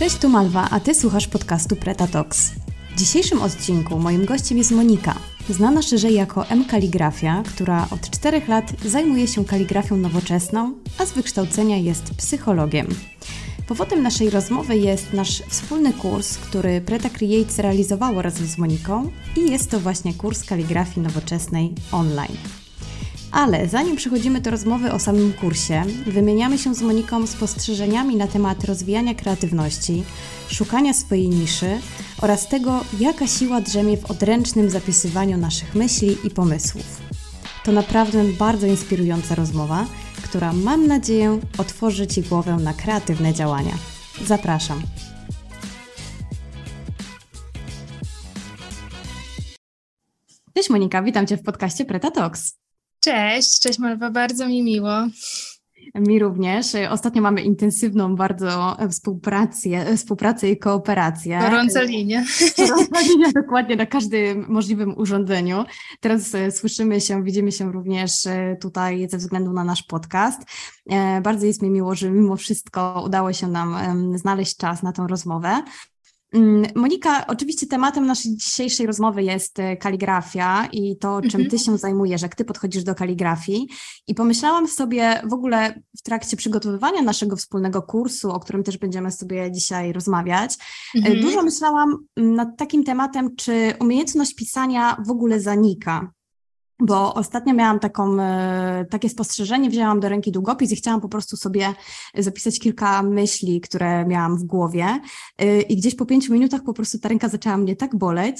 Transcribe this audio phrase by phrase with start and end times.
[0.00, 2.50] Cześć, tu Malwa, a Ty słuchasz podcastu Preta Talks.
[2.94, 5.14] W dzisiejszym odcinku moim gościem jest Monika,
[5.50, 11.12] znana szerzej jako M Kaligrafia, która od 4 lat zajmuje się kaligrafią nowoczesną, a z
[11.12, 12.86] wykształcenia jest psychologiem.
[13.68, 19.50] Powodem naszej rozmowy jest nasz wspólny kurs, który Preta Creates realizowało razem z Moniką i
[19.50, 22.36] jest to właśnie kurs kaligrafii nowoczesnej online.
[23.32, 28.64] Ale zanim przechodzimy do rozmowy o samym kursie, wymieniamy się z Moniką spostrzeżeniami na temat
[28.64, 30.04] rozwijania kreatywności,
[30.48, 31.78] szukania swojej niszy
[32.22, 37.00] oraz tego, jaka siła drzemie w odręcznym zapisywaniu naszych myśli i pomysłów.
[37.64, 39.86] To naprawdę bardzo inspirująca rozmowa,
[40.24, 43.74] która mam nadzieję otworzy Ci głowę na kreatywne działania.
[44.24, 44.82] Zapraszam.
[50.54, 52.60] Cześć Monika, witam Cię w podcaście Preta Talks.
[53.00, 55.06] Cześć, cześć Malwa, bardzo mi miło.
[55.94, 56.66] Mi również.
[56.90, 61.38] Ostatnio mamy intensywną bardzo współpracę, współpracę i kooperację.
[61.38, 62.24] Gorąca linia.
[62.58, 65.64] Gorąca linia dokładnie na każdym możliwym urządzeniu.
[66.00, 70.40] Teraz e, słyszymy się, widzimy się również e, tutaj ze względu na nasz podcast.
[70.90, 73.76] E, bardzo jest mi miło, że mimo wszystko udało się nam
[74.18, 75.62] znaleźć czas na tą rozmowę.
[76.32, 81.50] Mm, Monika, oczywiście tematem naszej dzisiejszej rozmowy jest e, kaligrafia i to, czym mhm.
[81.50, 83.68] ty się zajmujesz, jak ty podchodzisz do kaligrafii.
[84.06, 89.12] I pomyślałam sobie w ogóle w trakcie przygotowywania naszego wspólnego kursu, o którym też będziemy
[89.12, 90.54] sobie dzisiaj rozmawiać,
[90.94, 91.20] e, mhm.
[91.20, 96.12] dużo myślałam nad takim tematem, czy umiejętność pisania w ogóle zanika
[96.80, 101.36] bo ostatnio miałam taką, e, takie spostrzeżenie, wzięłam do ręki długopis i chciałam po prostu
[101.36, 101.74] sobie
[102.18, 105.00] zapisać kilka myśli, które miałam w głowie
[105.38, 108.36] e, i gdzieś po pięciu minutach po prostu ta ręka zaczęła mnie tak boleć.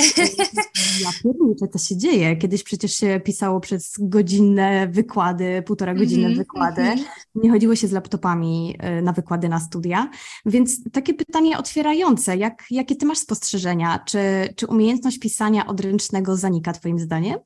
[1.00, 2.36] Ja pierniczę, co się dzieje.
[2.36, 6.82] Kiedyś przecież się pisało przez godzinne wykłady, półtora godziny mm -hmm, wykłady.
[6.82, 7.02] Mm -hmm.
[7.34, 10.10] Nie chodziło się z laptopami e, na wykłady na studia.
[10.47, 13.98] Więc takie pytanie otwierające, jak, jakie ty masz spostrzeżenia?
[14.06, 14.19] Czy,
[14.56, 17.38] czy umiejętność pisania odręcznego zanika twoim zdaniem?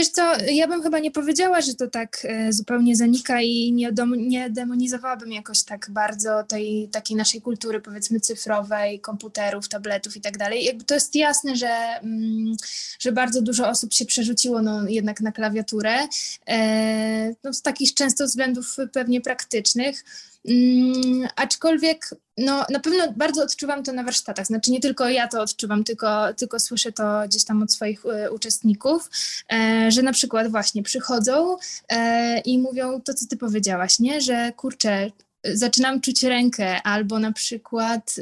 [0.00, 3.90] Wiesz co, ja bym chyba nie powiedziała, że to tak e, zupełnie zanika i nie,
[4.16, 10.38] nie demonizowałabym jakoś tak bardzo tej takiej naszej kultury, powiedzmy cyfrowej, komputerów, tabletów i tak
[10.38, 10.64] dalej.
[10.64, 11.68] Jakby to jest jasne, że,
[12.02, 12.56] mm,
[12.98, 16.08] że bardzo dużo osób się przerzuciło no, jednak na klawiaturę,
[16.48, 20.04] e, no, z takich często względów pewnie praktycznych.
[20.48, 24.46] Mm, aczkolwiek no, na pewno bardzo odczuwam to na warsztatach.
[24.46, 28.30] Znaczy nie tylko ja to odczuwam, tylko, tylko słyszę to gdzieś tam od swoich e,
[28.30, 29.10] uczestników,
[29.52, 31.56] e, że na przykład właśnie przychodzą
[31.88, 34.20] e, i mówią to, co ty powiedziałaś, nie?
[34.20, 35.10] Że kurczę,
[35.44, 38.16] zaczynam czuć rękę, albo na przykład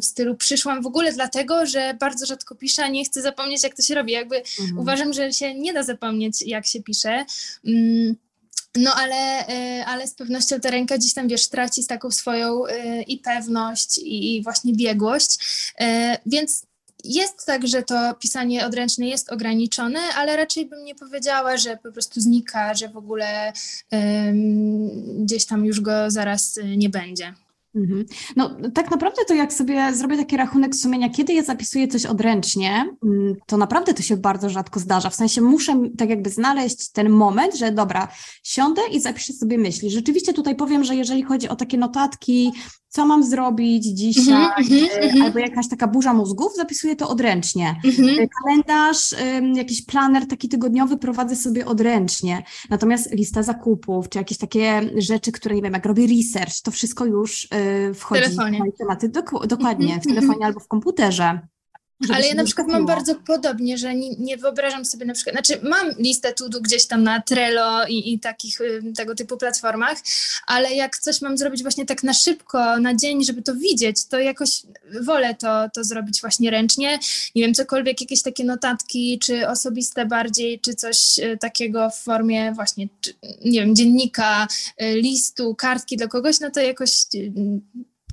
[0.00, 3.76] w stylu przyszłam w ogóle dlatego, że bardzo rzadko piszę, a nie chcę zapomnieć, jak
[3.76, 4.12] to się robi.
[4.12, 4.78] Jakby mhm.
[4.78, 7.24] uważam, że się nie da zapomnieć, jak się pisze.
[7.66, 8.16] Mm,
[8.78, 13.02] no ale, y, ale z pewnością ta ręka gdzieś tam, wiesz, traci taką swoją y,
[13.02, 15.38] i pewność i właśnie biegłość,
[15.80, 15.84] y,
[16.26, 16.66] więc
[17.04, 21.92] jest tak, że to pisanie odręczne jest ograniczone, ale raczej bym nie powiedziała, że po
[21.92, 23.52] prostu znika, że w ogóle
[25.18, 27.34] gdzieś tam już go zaraz nie będzie.
[27.76, 28.04] Mhm.
[28.36, 32.86] No, tak naprawdę to jak sobie zrobię taki rachunek sumienia, kiedy ja zapisuję coś odręcznie,
[33.04, 35.10] mm, to naprawdę to się bardzo rzadko zdarza.
[35.10, 38.08] W sensie muszę tak jakby znaleźć ten moment, że dobra,
[38.42, 39.90] siądę i zapiszę sobie myśli.
[39.90, 42.52] Rzeczywiście tutaj powiem, że jeżeli chodzi o takie notatki,
[42.96, 47.80] co mam zrobić dzisiaj, mm -hmm, albo jakaś taka burza mózgów, zapisuję to odręcznie.
[47.84, 48.26] Mm -hmm.
[48.42, 49.14] Kalendarz,
[49.54, 52.42] jakiś planer taki tygodniowy prowadzę sobie odręcznie.
[52.70, 57.06] Natomiast lista zakupów, czy jakieś takie rzeczy, które nie wiem, jak robię research, to wszystko
[57.06, 57.48] już y,
[57.94, 58.72] wchodzi w, telefonie.
[58.78, 59.08] tematy.
[59.08, 60.42] Dok dokładnie, w telefonie mhm.
[60.42, 61.40] albo w komputerze.
[62.14, 65.60] Ale ja na przykład mam bardzo podobnie, że nie, nie, wyobrażam sobie na przykład, znaczy
[65.62, 69.98] mam listę tudu gdzieś tam na Trello i, i takich y, tego typu platformach,
[70.46, 74.18] ale jak coś mam zrobić właśnie tak na szybko, na dzień, żeby to widzieć, to
[74.18, 74.62] jakoś
[75.00, 76.98] wolę to, to zrobić właśnie ręcznie.
[77.34, 82.52] Nie wiem, cokolwiek, jakieś takie notatki, czy osobiste bardziej, czy coś y, takiego w formie
[82.52, 83.14] właśnie, czy,
[83.44, 84.48] nie wiem, dziennika,
[84.82, 87.04] y, listu, kartki dla kogoś, no to jakoś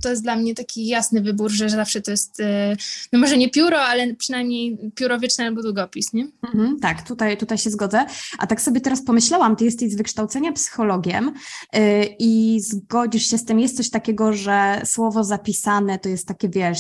[0.04, 2.76] to jest dla mnie taki jasny wybór, że zawsze to jest, e,
[3.12, 6.28] no może nie pióro, ale przynajmniej pióro wieczne albo długopis, nie?
[6.44, 8.06] Mhm, tak, tutaj, tutaj się zgodzę.
[8.40, 11.34] A tak sobie teraz pomyślałam, ty jesteś z wykształcenia psychologiem
[11.74, 11.82] yy,
[12.20, 16.80] i zgodzisz się z tym, jest coś takiego, że słowo zapisane to jest takie, wiesz,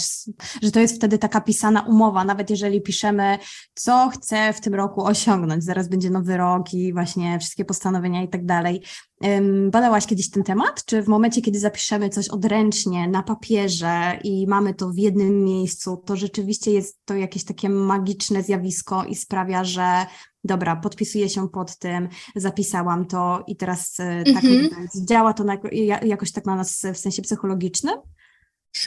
[0.61, 3.37] że to jest wtedy taka pisana umowa, nawet jeżeli piszemy,
[3.73, 8.27] co chcę w tym roku osiągnąć, zaraz będzie nowy rok i właśnie wszystkie postanowienia i
[8.27, 8.81] tak dalej.
[9.71, 10.85] Badałaś kiedyś ten temat?
[10.85, 15.97] Czy w momencie, kiedy zapiszemy coś odręcznie na papierze i mamy to w jednym miejscu,
[16.05, 20.05] to rzeczywiście jest to jakieś takie magiczne zjawisko i sprawia, że
[20.43, 24.33] dobra, podpisuję się pod tym, zapisałam to i teraz -hmm.
[24.33, 24.87] tak mhm.
[25.07, 25.45] działa to
[26.03, 27.95] jakoś tak na nas w sensie psychologicznym?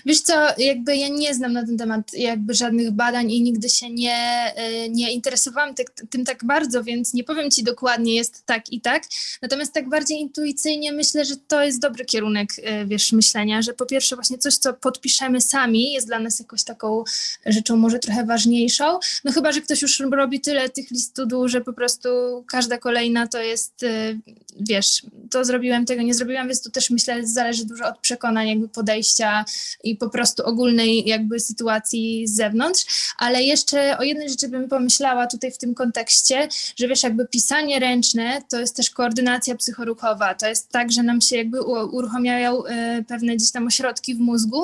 [0.07, 3.91] Wiesz co, jakby ja nie znam na ten temat jakby żadnych badań i nigdy się
[3.91, 4.53] nie,
[4.85, 8.81] y, nie interesowałam ty, tym tak bardzo, więc nie powiem Ci dokładnie jest tak i
[8.81, 9.03] tak.
[9.43, 13.87] Natomiast tak bardziej intuicyjnie myślę, że to jest dobry kierunek, y, wiesz, myślenia, że po
[13.87, 17.05] pierwsze właśnie coś, co podpiszemy sami jest dla nas jakoś taką
[17.47, 18.99] rzeczą może trochę ważniejszą.
[19.25, 21.17] No chyba, że ktoś już robi tyle tych list
[21.47, 22.09] że po prostu
[22.49, 24.19] każda kolejna to jest, y,
[24.61, 28.69] wiesz, to zrobiłem, tego nie zrobiłam, więc to też myślę zależy dużo od przekonań, jakby
[28.69, 29.45] podejścia
[29.85, 35.27] i po prostu ogólnej jakby sytuacji z zewnątrz, ale jeszcze o jednej rzeczy bym pomyślała
[35.27, 40.49] tutaj w tym kontekście, że wiesz, jakby pisanie ręczne to jest też koordynacja psychoruchowa, to
[40.49, 44.63] jest tak, że nam się jakby uruchamiają y, pewne gdzieś tam ośrodki w mózgu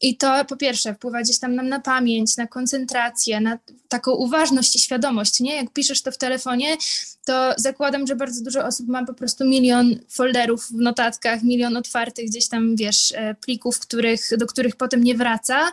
[0.00, 3.58] i to po pierwsze wpływa gdzieś tam nam na pamięć, na koncentrację, na
[3.88, 5.56] taką uważność i świadomość, nie?
[5.56, 6.76] Jak piszesz to w telefonie,
[7.24, 12.26] to zakładam, że bardzo dużo osób ma po prostu milion folderów w notatkach, milion otwartych
[12.26, 15.72] gdzieś tam, wiesz, e, plików, których, do których potem nie wraca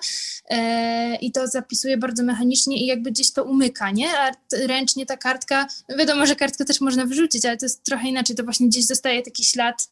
[0.49, 4.07] e, i to zapisuje bardzo mechanicznie i jakby gdzieś to umyka, nie?
[4.19, 4.31] A
[4.67, 8.35] ręcznie ta kartka, no wiadomo, że kartkę też można wyrzucić, ale to jest trochę inaczej,
[8.35, 9.91] to właśnie gdzieś zostaje taki ślad,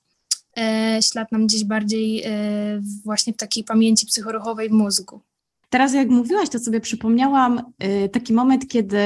[0.58, 2.24] e, ślad nam gdzieś bardziej
[3.04, 5.22] właśnie w takiej pamięci psychoruchowej w mózgu.
[5.69, 7.74] Teraz jak mówiłaś, to sobie przypomniałam
[8.06, 8.98] y, taki moment, kiedy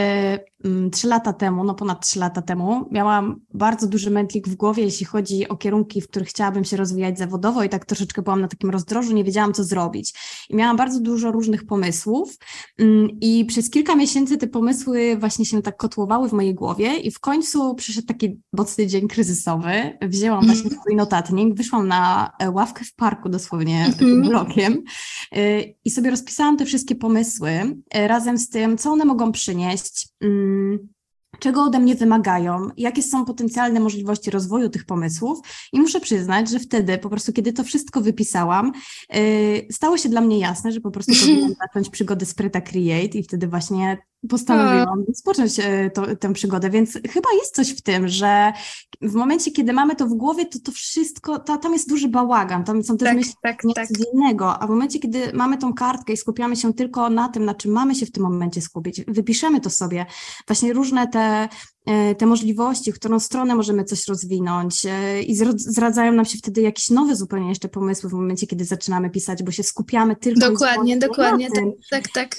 [0.91, 5.05] trzy lata temu, no ponad trzy lata temu, miałam bardzo duży mętlik w głowie, jeśli
[5.05, 8.69] chodzi o kierunki, w których chciałabym się rozwijać zawodowo i tak troszeczkę byłam na takim
[8.69, 10.13] rozdrożu, nie wiedziałam, co zrobić.
[10.49, 12.37] I miałam bardzo dużo różnych pomysłów
[12.77, 17.11] mm, i przez kilka miesięcy te pomysły właśnie się tak kotłowały w mojej głowie i
[17.11, 19.97] w końcu przyszedł taki mocny dzień kryzysowy.
[20.01, 20.79] Wzięłam właśnie mm.
[20.79, 24.21] swój notatnik, wyszłam na e, ławkę w parku dosłownie mm.
[24.21, 24.83] blokiem
[25.37, 27.51] y, i sobie rozpisałam te wszystkie pomysły
[27.93, 30.07] e, razem z tym, co one mogą przynieść,
[30.51, 30.90] mm,
[31.39, 35.39] czego ode mnie wymagają, jakie są potencjalne możliwości rozwoju tych pomysłów.
[35.73, 38.71] I muszę przyznać, że wtedy, po prostu, kiedy to wszystko wypisałam,
[39.09, 39.21] e,
[39.73, 43.23] stało się dla mnie jasne, że po prostu powinnam zacząć przygodę z Preta Create i
[43.23, 43.97] wtedy właśnie
[44.29, 48.53] postanowiłam rozpocząć e, to, tę przygodę, więc chyba jest coś w tym, że
[49.01, 52.63] w momencie, kiedy mamy to w głowie, to to wszystko, to, tam jest duży bałagan,
[52.63, 53.87] tam są też tak, myśli tak, tak.
[53.87, 57.55] codziennego, a w momencie, kiedy mamy tą kartkę i skupiamy się tylko na tym, na
[57.55, 60.05] czym mamy się w tym momencie skupić, wypiszemy to sobie,
[60.47, 61.20] właśnie różne te
[61.85, 66.61] e, te możliwości, w którą stronę możemy coś rozwinąć e, i zradzają nam się wtedy
[66.61, 70.97] jakieś nowe zupełnie jeszcze pomysły w momencie, kiedy zaczynamy pisać, bo się skupiamy tylko Dokładnie,
[70.97, 72.35] dokładnie, tak, tak, tak.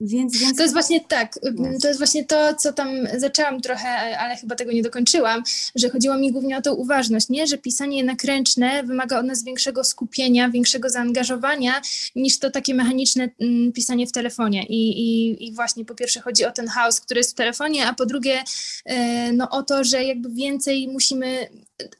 [0.00, 0.56] Więc, więc...
[0.56, 1.38] To jest właśnie tak,
[1.82, 5.42] to jest właśnie to, co tam zaczęłam trochę, ale chyba tego nie dokończyłam,
[5.74, 7.46] że chodziło mi głównie o tą uważność, nie?
[7.46, 11.80] że pisanie jednak ręczne wymaga od nas większego skupienia, większego zaangażowania
[12.16, 14.66] niż to takie mechaniczne mm, pisanie w telefonie.
[14.68, 17.94] I, i, I właśnie po pierwsze chodzi o ten chaos, który jest w telefonie, a
[17.94, 18.44] po drugie
[18.84, 21.48] e, no, o to, że jakby więcej musimy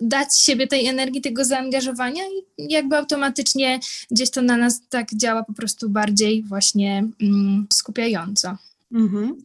[0.01, 2.23] dać siebie tej energii, tego zaangażowania
[2.59, 3.81] i jakby automatycznie
[4.11, 8.57] gdzieś to na nas tak działa po prostu bardziej właśnie mm, skupiająco.
[8.93, 9.37] Mhm.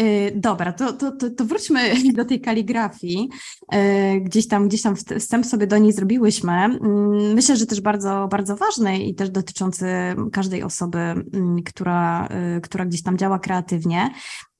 [0.00, 3.28] Y, dobra, to, to, to, to, wróćmy do tej kaligrafii.
[3.74, 6.52] Y, gdzieś tam, gdzieś tam wstęp sobie do niej zrobiłyśmy.
[6.52, 9.86] Mm, myślę, że też bardzo, bardzo ważny i też dotyczący
[10.32, 14.10] każdej osoby, mm, która, y, która gdzieś tam działa kreatywnie.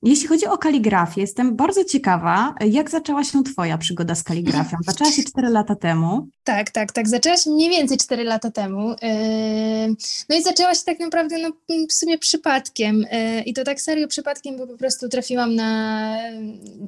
[0.03, 4.77] Jeśli chodzi o kaligrafię, jestem bardzo ciekawa, jak zaczęła się Twoja przygoda z kaligrafią?
[4.87, 6.27] Zaczęła się 4 lata temu.
[6.43, 7.09] Tak, tak, tak.
[7.09, 8.95] Zaczęła się mniej więcej 4 lata temu.
[10.29, 11.51] No i zaczęła się tak naprawdę no,
[11.89, 13.05] w sumie przypadkiem.
[13.45, 16.15] I to tak serio przypadkiem, bo po prostu trafiłam na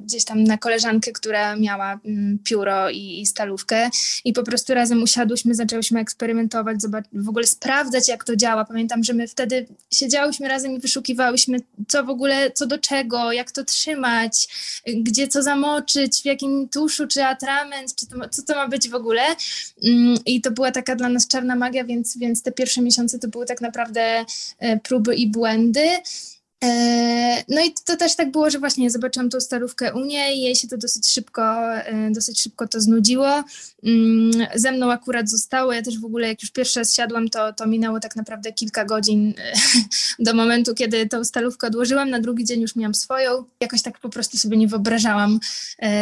[0.04, 2.00] gdzieś tam na koleżankę, która miała
[2.44, 3.90] pióro i, i stalówkę
[4.24, 6.76] i po prostu razem usiadłyśmy, zaczęłyśmy eksperymentować,
[7.12, 8.64] w ogóle sprawdzać, jak to działa.
[8.64, 13.01] Pamiętam, że my wtedy siedziałyśmy razem i wyszukiwałyśmy, co w ogóle, co do czego
[13.32, 14.48] jak to trzymać,
[14.86, 18.94] gdzie co zamoczyć, w jakim tuszu, czy atrament, czy to, co to ma być w
[18.94, 19.22] ogóle.
[19.84, 23.28] Mm, I to była taka dla nas czarna magia, więc, więc te pierwsze miesiące to
[23.28, 24.24] były tak naprawdę
[24.58, 25.88] e, próby i błędy.
[26.62, 30.56] E, no i to też tak było, że właśnie zobaczyłam tą starówkę u niej, jej
[30.56, 33.44] się to dosyć szybko, e, dosyć szybko to znudziło.
[33.84, 37.52] Mm, ze mną akurat zostało, ja też w ogóle jak już pierwszy raz siadłam, to,
[37.52, 39.52] to minęło tak naprawdę kilka godzin e,
[40.24, 43.44] do momentu, kiedy tą stalówkę odłożyłam, na drugi dzień już miałam swoją.
[43.60, 45.40] Jakoś tak po prostu sobie nie wyobrażałam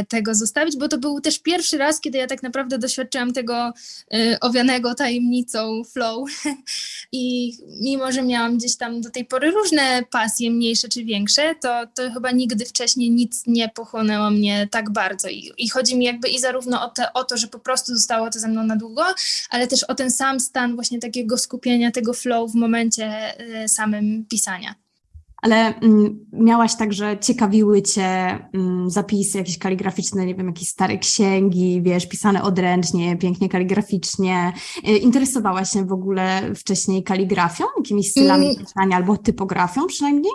[0.08, 3.72] tego zostawić, bo to był też pierwszy raz, kiedy ja tak naprawdę doświadczyłam tego
[4.40, 6.30] owianego tajemnicą flow
[7.12, 11.86] i mimo, że miałam gdzieś tam do tej pory różne pasje, mniejsze czy większe, to,
[11.94, 15.28] to chyba nigdy wcześniej nic nie pochłonęło mnie tak bardzo.
[15.28, 18.30] I, i chodzi mi jakby i zarówno o, te, o to, że po prostu zostało
[18.30, 19.04] to ze mną na długo,
[19.50, 24.26] ale też o ten sam stan właśnie takiego skupienia, tego flow w momencie y, samym
[24.28, 24.74] pisania.
[25.42, 31.82] Ale mm, miałaś także, ciekawiły Cię mm, zapisy jakieś kaligraficzne, nie wiem, jakieś stare księgi,
[31.82, 34.52] wiesz, pisane odręcznie, pięknie kaligraficznie.
[34.88, 38.56] Y, interesowałaś się w ogóle wcześniej kaligrafią, jakimiś stylami mm.
[38.56, 40.32] pisania albo typografią przynajmniej?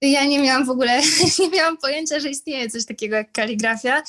[0.00, 1.00] Ja nie miałam w ogóle,
[1.40, 4.02] nie miałam pojęcia, że istnieje coś takiego jak kaligrafia.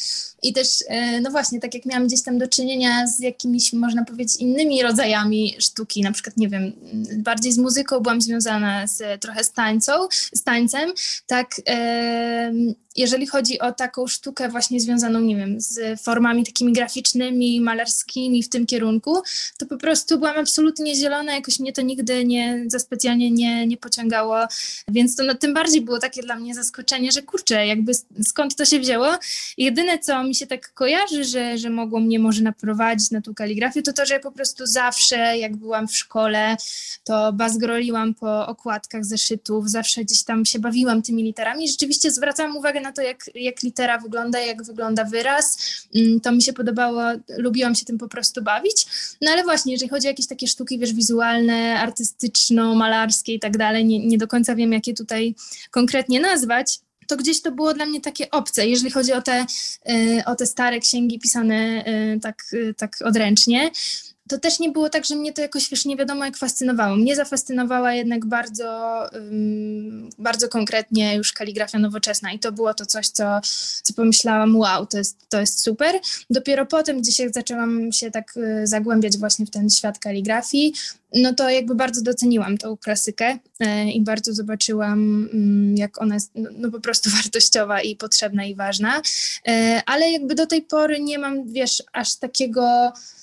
[0.44, 4.06] I też, e, no właśnie, tak jak miałam gdzieś tam do czynienia z jakimiś, można
[4.06, 6.74] powiedzieć, innymi rodzajami sztuki, na przykład, nie wiem,
[7.18, 10.94] bardziej z muzyką byłam związana z, trochę z tańcą, z tańcem,
[11.28, 11.56] tak
[12.98, 18.50] jeżeli chodzi o taką sztukę właśnie związaną, nie wiem, z formami takimi graficznymi, malarskimi w
[18.50, 19.22] tym kierunku,
[19.58, 23.78] to po prostu byłam absolutnie zielona, jakoś mnie to nigdy nie, za specjalnie nie, nie
[23.78, 24.38] pociągało,
[24.88, 27.92] więc to no, tym bardziej było takie dla mnie zaskoczenie, że kurczę, jakby
[28.28, 29.08] skąd to się wzięło.
[29.58, 33.82] Jedyne, co mi się tak kojarzy, że, że mogło mnie może naprowadzić na tą kaligrafię,
[33.82, 36.58] to to, że ja po prostu zawsze, jak byłam w szkole,
[37.04, 41.68] to bazgroliłam po okładkach zeszytów, zawsze gdzieś tam się bawiłam tymi literami.
[41.68, 45.58] Rzeczywiście zwracałam uwagę na na to, jak, jak litera wygląda, jak wygląda wyraz.
[45.96, 47.02] Mm, to mi się podobało,
[47.38, 48.86] lubiłam się tym po prostu bawić.
[49.22, 53.86] No ale właśnie, jeżeli chodzi o jakieś takie sztuki, wiesz, wizualne, artystyczno-malarskie i tak dalej,
[53.86, 55.36] nie, nie do końca wiem, jakie tutaj
[55.72, 59.46] konkretnie nazwać, to gdzieś to było dla mnie takie obce, jeżeli chodzi o te,
[59.90, 63.72] y, o te stare księgi pisane y, tak, y, tak odręcznie
[64.30, 66.96] to też nie było tak, że mnie to jakoś, wiesz, nie wiadomo jak fascynowało.
[66.96, 69.02] Mnie zafascynowała jednak bardzo,
[70.20, 73.40] bardzo konkretnie już kaligrafia nowoczesna i to było to coś, co,
[73.84, 75.96] co pomyślałam, wow, to jest, to jest super.
[76.30, 80.74] Dopiero potem, gdzie się zaczęłam się tak y, zagłębiać właśnie w ten świat kaligrafii,
[81.14, 85.30] no to jakby bardzo doceniłam tą klasykę y, i bardzo zobaczyłam,
[85.76, 89.02] y, jak ona jest no, no, po prostu wartościowa i potrzebna i ważna, y,
[89.86, 93.17] ale jakby do tej pory nie mam, wiesz, aż takiego Mm,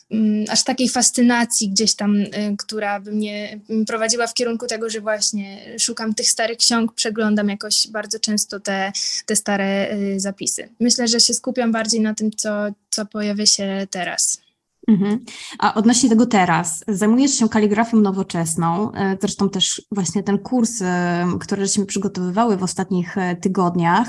[0.48, 5.78] aż takiej fascynacji gdzieś tam, y, która by mnie prowadziła w kierunku tego, że właśnie
[5.78, 8.92] szukam tych starych ksiąg, przeglądam jakoś bardzo często te,
[9.26, 10.68] te stare y, zapisy.
[10.80, 12.50] Myślę, że się skupiam bardziej na tym, co,
[12.90, 14.43] co pojawia się teraz.
[14.88, 15.24] Mhm.
[15.58, 21.26] A odnośnie tego teraz, zajmujesz się kaligrafią nowoczesną, e, zresztą też właśnie ten kurs, e,
[21.40, 24.08] który żeśmy przygotowywały w ostatnich e, tygodniach,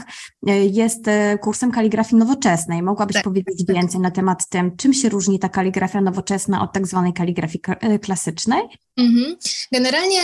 [0.71, 1.05] jest
[1.41, 2.83] kursem kaligrafii nowoczesnej.
[2.83, 3.75] Mogłabyś tak, powiedzieć tak.
[3.75, 7.61] więcej na temat tym, czym się różni ta kaligrafia nowoczesna od tak zwanej kaligrafii
[8.01, 8.61] klasycznej?
[8.97, 9.35] Mhm.
[9.71, 10.19] Generalnie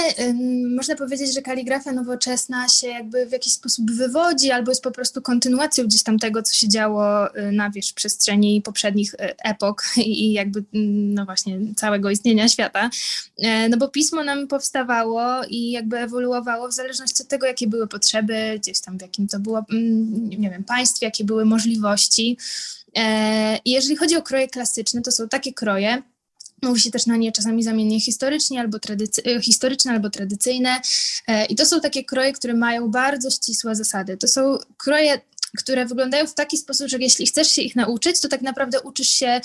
[0.75, 5.21] można powiedzieć, że kaligrafia nowoczesna się jakby w jakiś sposób wywodzi albo jest po prostu
[5.21, 7.03] kontynuacją gdzieś tam tego, co się działo
[7.51, 12.89] na wierzch przestrzeni poprzednich epok i jakby mm, no właśnie całego istnienia świata.
[13.37, 17.87] E, no bo pismo nam powstawało i jakby ewoluowało w zależności od tego, jakie były
[17.87, 22.37] potrzeby, gdzieś tam w jakim to było, mm, nie wiem, państwie, jakie były możliwości.
[22.97, 26.01] E, I jeżeli chodzi o kroje klasyczne, to są takie kroje,
[26.63, 30.81] Mówi się też na nie czasami zamiennie historycznie albo tradycy- e, historyczne albo tradycyjne.
[31.49, 34.17] I to są takie kroje, które mają bardzo ścisłe zasady.
[34.17, 35.21] To są kroje,
[35.57, 39.09] które wyglądają w taki sposób, że jeśli chcesz się ich nauczyć, to tak naprawdę uczysz
[39.09, 39.41] się,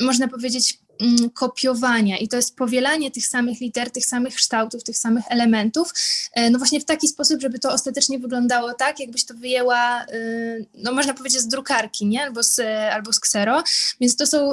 [0.00, 2.18] można powiedzieć, Mm, kopiowania.
[2.18, 5.92] I to jest powielanie tych samych liter, tych samych kształtów, tych samych elementów,
[6.32, 10.66] e, no właśnie w taki sposób, żeby to ostatecznie wyglądało tak, jakbyś to wyjęła, y,
[10.74, 12.22] no można powiedzieć z drukarki, nie?
[12.22, 12.60] Albo z,
[12.92, 13.62] albo z ksero,
[14.00, 14.50] więc to są,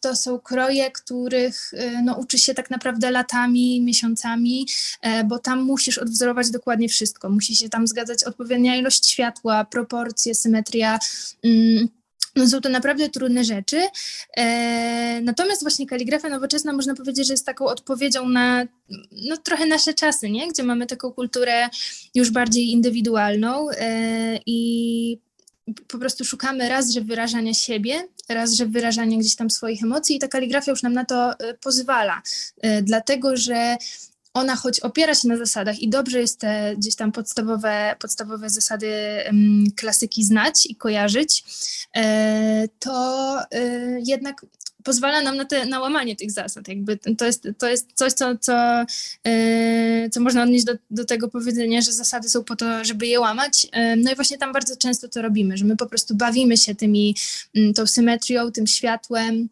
[0.00, 1.72] to są kroje, których
[2.04, 4.66] no, uczy się tak naprawdę latami, miesiącami,
[5.02, 10.34] e, bo tam musisz odwzorować dokładnie wszystko, musi się tam zgadzać odpowiednia ilość światła, proporcje,
[10.34, 10.98] symetria,
[11.44, 11.88] mm,
[12.38, 13.80] no są to naprawdę trudne rzeczy.
[14.36, 18.66] E, natomiast właśnie kaligrafia nowoczesna można powiedzieć, że jest taką odpowiedzią na
[19.28, 20.48] no, trochę nasze czasy, nie?
[20.48, 21.68] gdzie mamy taką kulturę
[22.14, 25.18] już bardziej indywidualną e, i
[25.88, 30.18] po prostu szukamy raz, że wyrażania siebie, raz, że wyrażania gdzieś tam swoich emocji i
[30.18, 32.22] ta kaligrafia już nam na to e, pozwala,
[32.82, 33.76] dlatego że
[34.38, 38.88] ona choć opiera się na zasadach i dobrze jest te gdzieś tam podstawowe, podstawowe zasady
[39.76, 41.44] klasyki znać i kojarzyć,
[41.96, 44.46] e, to e, jednak
[44.84, 46.68] pozwala nam na, te, na łamanie tych zasad.
[46.68, 48.84] Jakby to, jest, to jest coś, co, co,
[49.24, 53.20] yy, co można odnieść do, do tego powiedzenia, że zasady są po to, żeby je
[53.20, 53.66] łamać.
[53.96, 57.16] No i właśnie tam bardzo często to robimy, że my po prostu bawimy się tymi,
[57.54, 59.48] yy, tą symetrią, tym światłem,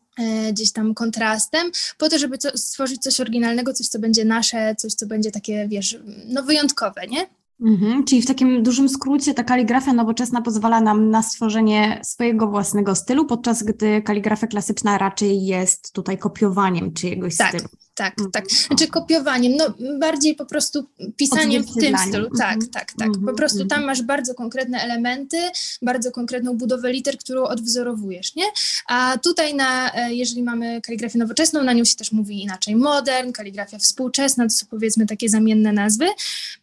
[0.52, 4.94] gdzieś tam kontrastem, po to, żeby co, stworzyć coś oryginalnego, coś, co będzie nasze, coś,
[4.94, 7.26] co będzie takie, wiesz, no wyjątkowe, nie?
[7.60, 12.94] Mhm, czyli w takim dużym skrócie ta kaligrafia nowoczesna pozwala nam na stworzenie swojego własnego
[12.94, 17.48] stylu, podczas gdy kaligrafia klasyczna raczej jest tutaj kopiowaniem czyjegoś tak.
[17.48, 17.68] stylu.
[17.96, 18.30] Tak, mhm.
[18.30, 18.50] tak.
[18.50, 20.86] Znaczy kopiowaniem, no bardziej po prostu
[21.16, 22.28] pisaniem w tym stylu.
[22.38, 22.70] Tak, mhm.
[22.70, 23.10] tak, tak.
[23.10, 23.36] Po mhm.
[23.36, 25.36] prostu tam masz bardzo konkretne elementy,
[25.82, 28.44] bardzo konkretną budowę liter, którą odwzorowujesz, nie?
[28.86, 33.32] A tutaj na, e, jeżeli mamy kaligrafię nowoczesną, na nią się też mówi inaczej modern,
[33.32, 36.06] kaligrafia współczesna, to są powiedzmy takie zamienne nazwy,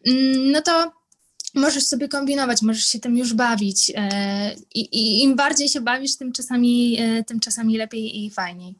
[0.06, 0.92] mm, no to
[1.54, 3.92] możesz sobie kombinować, możesz się tym już bawić
[4.74, 8.74] i, i im bardziej się bawisz, tym czasami, tym czasami lepiej i fajniej.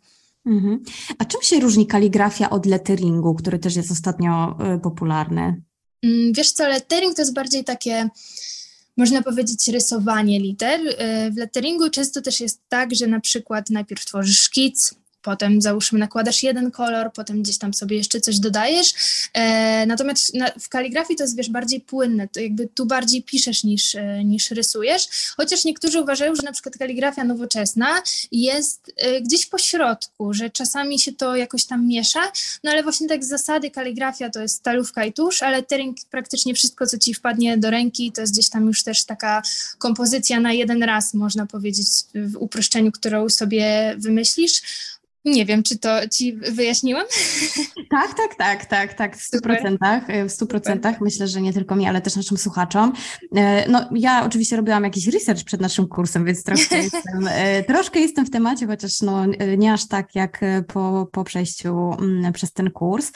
[0.46, 0.82] Mhm.
[1.18, 5.62] A czym się różni kaligrafia od letteringu, który też jest ostatnio popularny?
[6.02, 8.08] Mm, wiesz co, lettering to jest bardziej takie
[8.96, 10.80] można powiedzieć, rysowanie liter.
[10.80, 15.98] Y, w letteringu często też jest tak, że na przykład najpierw tworzysz szkic, potem załóżmy
[15.98, 18.94] nakładasz jeden kolor, potem gdzieś tam sobie jeszcze coś dodajesz.
[19.32, 23.64] E, natomiast na, w kaligrafii to jest wiesz bardziej płynne, to jakby tu bardziej piszesz
[23.64, 28.02] niż, e, niż rysujesz, chociaż niektórzy uważają, że na przykład kaligrafia nowoczesna
[28.32, 32.20] jest e, gdzieś po środku, że czasami się to jakoś tam miesza,
[32.64, 36.54] no ale właśnie tak z zasady kaligrafia to jest stalówka i tusz, ale tering praktycznie
[36.54, 39.42] wszystko, co ci wpadnie do ręki, to jest gdzieś tam już też taka
[39.78, 44.62] kompozycja na jeden raz, można powiedzieć, w uproszczeniu, którą sobie wymyślisz.
[45.24, 47.04] Nie wiem, czy to ci wyjaśniłam?
[47.90, 51.00] Tak, tak, tak, tak, tak, w stu procentach, w stu procentach.
[51.00, 52.92] Myślę, że nie tylko mi, ale też naszym słuchaczom.
[53.36, 58.00] E, no, ja oczywiście robiłam jakiś research przed naszym kursem, więc troszkę jestem, e, troszkę
[58.00, 60.40] jestem w temacie, chociaż no, e, nie aż tak jak
[60.72, 63.12] po, po przejściu mm, przez ten kurs.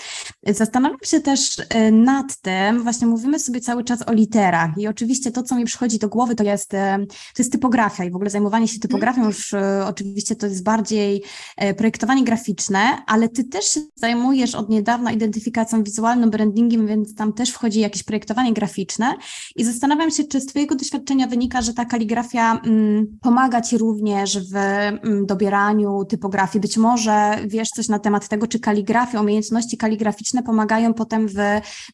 [0.46, 1.56] Zastanawiam się też
[1.92, 5.98] nad tym, właśnie mówimy sobie cały czas o literach i oczywiście to, co mi przychodzi
[5.98, 9.28] do głowy, to jest, to jest typografia i w ogóle zajmowanie się typografią mhm.
[9.28, 9.54] już
[9.86, 11.22] oczywiście to jest bardziej
[11.76, 17.32] projekt projektowanie graficzne, ale ty też się zajmujesz od niedawna identyfikacją wizualną, brandingiem, więc tam
[17.32, 19.14] też wchodzi jakieś projektowanie graficzne
[19.56, 24.50] i zastanawiam się, czy z twojego doświadczenia wynika, że ta kaligrafia mm, pomaga ci również
[24.52, 26.60] w mm, dobieraniu typografii.
[26.62, 31.34] Być może wiesz coś na temat tego, czy kaligrafia, umiejętności kaligraficzne pomagają potem w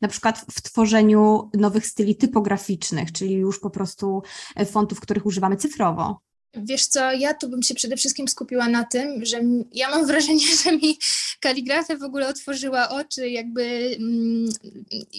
[0.03, 4.23] na przykład w tworzeniu nowych styli typograficznych, czyli już po prostu
[4.67, 6.24] fontów, których używamy cyfrowo.
[6.57, 9.41] Wiesz co, ja tu bym się przede wszystkim skupiła na tym, że
[9.73, 10.99] ja mam wrażenie, że mi
[11.41, 14.53] kaligrafia w ogóle otworzyła oczy, jakby mm,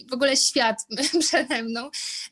[0.09, 0.87] w ogóle świat
[1.27, 1.89] przede mną.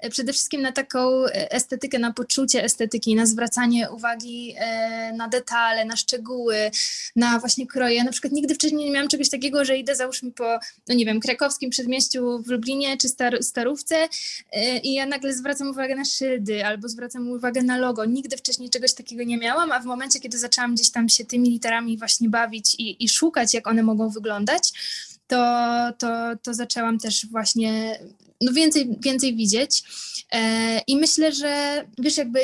[0.10, 5.96] Przede wszystkim na taką estetykę, na poczucie estetyki, na zwracanie uwagi e, na detale, na
[5.96, 6.72] szczegóły,
[7.16, 8.04] na właśnie kroje.
[8.04, 11.20] Na przykład nigdy wcześniej nie miałam czegoś takiego, że idę załóżmy po, no nie wiem,
[11.20, 14.08] krakowskim przedmieściu w Lublinie czy star Starówce
[14.52, 18.06] e, i ja nagle zwracam uwagę na szyldy albo zwracam uwagę na logo.
[18.06, 21.50] Nigdy wcześniej czegoś takiego nie miałam, a w momencie, kiedy zaczęłam gdzieś tam się tymi
[21.50, 24.74] literami właśnie bawić i, i szukać, jak one mogą wyglądać,
[25.28, 26.08] to, to,
[26.44, 28.00] to zaczęłam też właśnie
[28.44, 29.84] no więcej, więcej widzieć.
[30.34, 32.40] E, I myślę, że wiesz, jakby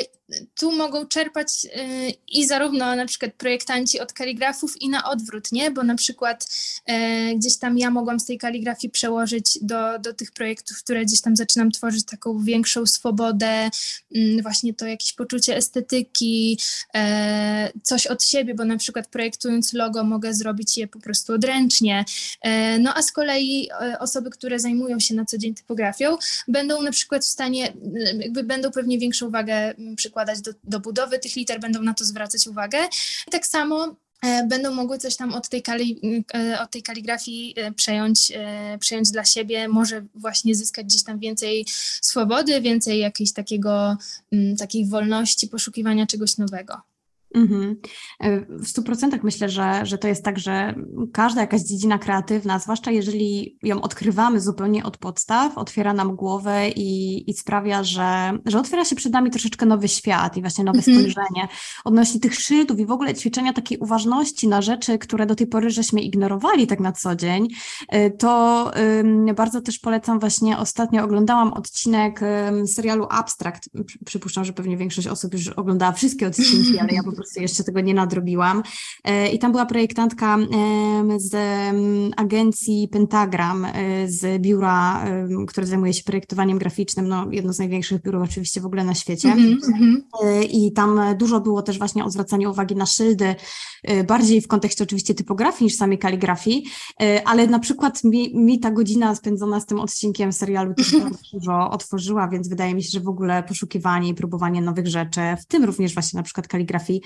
[0.58, 5.70] tu mogą czerpać e, i zarówno na przykład projektanci od kaligrafów i na odwrót, nie?
[5.70, 6.46] Bo na przykład
[6.86, 11.20] e, gdzieś tam ja mogłam z tej kaligrafii przełożyć do, do tych projektów, które gdzieś
[11.20, 13.70] tam zaczynam tworzyć taką większą swobodę,
[14.14, 16.58] mm, właśnie to jakieś poczucie estetyki,
[17.82, 22.04] coś od siebie, bo na przykład projektując logo mogę zrobić je po prostu odręcznie.
[22.80, 23.68] No a z kolei
[24.00, 25.89] osoby, które zajmują się na co dzień typografią,
[26.48, 27.72] będą na przykład w stanie,
[28.18, 32.04] jakby będą pewnie większą uwagę mm, przykładać do, do budowy tych liter, będą na to
[32.04, 32.78] zwracać uwagę.
[33.30, 36.00] Tak samo e, będą mogły coś tam od tej, kali,
[36.34, 38.32] e, od tej kaligrafii e, przejąć,
[38.80, 41.66] przejąć dla siebie, może właśnie zyskać gdzieś tam więcej
[42.00, 43.96] swobody, więcej jakiejś takiego,
[44.32, 46.89] mm, takiej wolności poszukiwania czegoś nowego.
[47.34, 47.76] Mhm.
[48.20, 50.74] E, w stu procentach myślę, że, że to jest tak, że
[51.12, 57.30] każda jakaś dziedzina kreatywna, zwłaszcza jeżeli ją odkrywamy zupełnie od podstaw, otwiera nam głowę i,
[57.30, 60.96] i sprawia, że, że otwiera się przed nami troszeczkę nowy świat i właśnie nowe mhm.
[60.96, 61.48] spojrzenie
[61.84, 65.70] odnośnie tych szyldów i w ogóle ćwiczenia takiej uważności na rzeczy, które do tej pory
[65.70, 67.48] żeśmy ignorowali tak na co dzień.
[67.88, 68.70] E, to
[69.36, 72.20] bardzo też polecam właśnie, ostatnio oglądałam odcinek
[72.66, 73.70] serialu Abstract.
[74.06, 77.80] Przypuszczam, że pewnie większość osób już oglądała wszystkie odcinki, ale ja po prostu jeszcze tego
[77.80, 78.62] nie nadrobiłam.
[79.04, 80.38] E, I tam była projektantka
[81.16, 81.36] z
[82.16, 83.70] agencji Pentagram, e,
[84.08, 85.04] z biura,
[85.48, 89.32] które zajmuje się projektowaniem graficznym, no jedno z największych biur oczywiście w ogóle na świecie.
[89.32, 89.96] Mm -hmm.
[90.50, 93.34] I tam dużo było też właśnie o zwracaniu uwagi na szyldy,
[94.08, 96.64] bardziej w kontekście oczywiście typografii niż samej kaligrafii,
[97.24, 100.96] ale na przykład mi, mi ta godzina spędzona z tym odcinkiem serialu też
[101.32, 105.46] dużo otworzyła, więc wydaje mi się, że w ogóle poszukiwanie i próbowanie nowych rzeczy, w
[105.46, 107.02] tym również właśnie na przykład kaligrafii,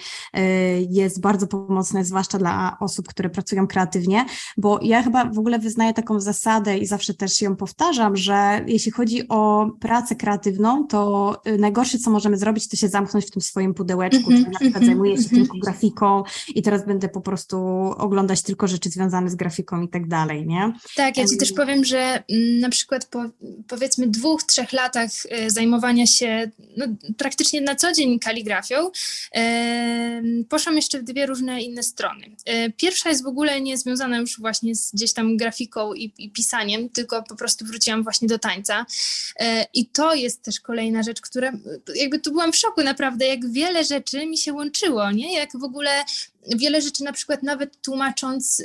[0.90, 4.25] jest bardzo pomocne, zwłaszcza dla osób, które pracują kreatywnie,
[4.57, 8.93] bo ja chyba w ogóle wyznaję taką zasadę i zawsze też ją powtarzam, że jeśli
[8.93, 13.43] chodzi o pracę kreatywną, to y, najgorsze, co możemy zrobić, to się zamknąć w tym
[13.43, 15.35] swoim pudełeczku, mm -hmm, czyli na przykład -hmm, zajmuję się -hmm.
[15.35, 17.57] tylko grafiką i teraz będę po prostu
[17.99, 20.73] oglądać tylko rzeczy związane z grafiką i tak dalej, nie?
[20.97, 23.25] Tak, ja Ci też powiem, że mm, na przykład po
[23.69, 25.11] powiedzmy dwóch, trzech latach
[25.47, 26.87] y, zajmowania się no,
[27.17, 28.90] praktycznie na co dzień kaligrafią,
[30.48, 32.37] poszłam jeszcze w dwie różne inne strony.
[32.44, 36.30] E, pierwsza jest w ogóle nie związana już właśnie z gdzieś tam grafiką i, i
[36.30, 38.87] pisaniem, tylko po prostu wróciłam właśnie do tańca.
[39.40, 41.52] E, I to jest też kolejna rzecz, która
[41.94, 45.35] jakby tu byłam w szoku naprawdę, jak wiele rzeczy mi się łączyło, nie?
[45.35, 46.04] Jak w ogóle
[46.46, 48.64] wiele rzeczy na przykład nawet tłumacząc,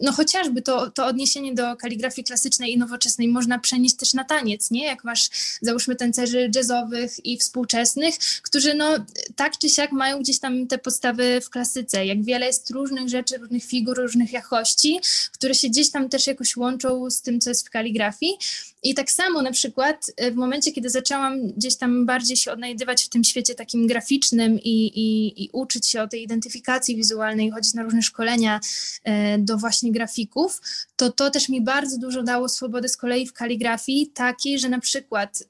[0.00, 4.70] no chociażby to, to odniesienie do kaligrafii klasycznej i nowoczesnej można przenieść też na taniec,
[4.70, 4.84] nie?
[4.84, 5.30] Jak masz
[5.60, 8.90] załóżmy tancerzy jazzowych i współczesnych, którzy no
[9.36, 13.38] tak czy siak mają gdzieś tam te podstawy w klasyce, jak wiele jest różnych rzeczy,
[13.38, 15.00] różnych figur, różnych jakości,
[15.32, 18.38] które się gdzieś tam też jakoś łączą z tym, co jest w kaligrafii.
[18.86, 23.04] I tak samo na przykład e, w momencie, kiedy zaczęłam gdzieś tam bardziej się odnajdywać
[23.04, 27.74] w tym świecie takim graficznym i, i, i uczyć się o tej identyfikacji wizualnej, chodzić
[27.74, 28.60] na różne szkolenia
[29.04, 30.60] e, do właśnie grafików,
[30.96, 34.80] to to też mi bardzo dużo dało swobody z kolei w kaligrafii, takiej, że na
[34.80, 35.44] przykład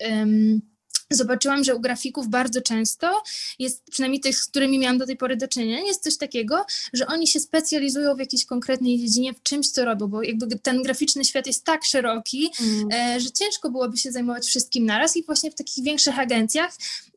[1.11, 3.23] zobaczyłam, że u grafików bardzo często
[3.59, 7.07] jest, przynajmniej tych, z którymi miałam do tej pory do czynienia, jest coś takiego, że
[7.07, 11.25] oni się specjalizują w jakiejś konkretnej dziedzinie, w czymś, co robią, bo jakby ten graficzny
[11.25, 12.89] świat jest tak szeroki, mm.
[12.93, 16.73] e, że ciężko byłoby się zajmować wszystkim naraz i właśnie w takich większych agencjach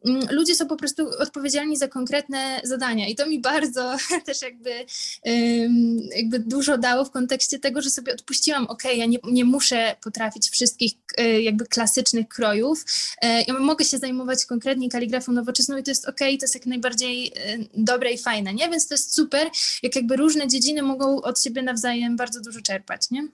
[0.05, 4.71] Mm, ludzie są po prostu odpowiedzialni za konkretne zadania i to mi bardzo też jakby,
[6.15, 10.49] jakby dużo dało w kontekście tego, że sobie odpuściłam, ok, ja nie, nie muszę potrafić
[10.49, 12.85] wszystkich e, jakby klasycznych krojów,
[13.21, 16.65] e, ja mogę się zajmować konkretnie kaligrafią nowoczesną i to jest ok, to jest jak
[16.65, 18.69] najbardziej e, dobre i fajne, nie?
[18.69, 19.49] Więc to jest super,
[19.83, 23.27] jak jakby różne dziedziny mogą od siebie nawzajem bardzo dużo czerpać, nie?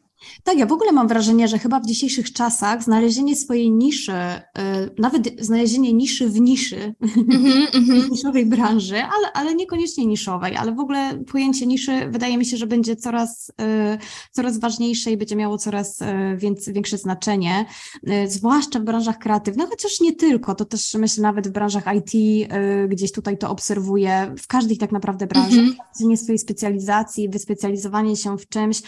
[0.43, 4.91] Tak, ja w ogóle mam wrażenie, że chyba w dzisiejszych czasach znalezienie swojej niszy, y,
[4.97, 8.11] nawet znalezienie niszy w niszy, mm-hmm, mm-hmm.
[8.11, 12.67] niszowej branży, ale, ale niekoniecznie niszowej, ale w ogóle pojęcie niszy wydaje mi się, że
[12.67, 13.53] będzie coraz, y,
[14.31, 16.05] coraz ważniejsze i będzie miało coraz y,
[16.37, 17.65] więc, większe znaczenie,
[18.27, 22.11] zwłaszcza w branżach kreatywnych, chociaż nie tylko, to też myślę nawet w branżach IT,
[22.87, 26.17] gdzieś tutaj to obserwuję, w każdej tak naprawdę branży, mm-hmm.
[26.17, 28.81] swojej specjalizacji, wyspecjalizowanie się w czymś,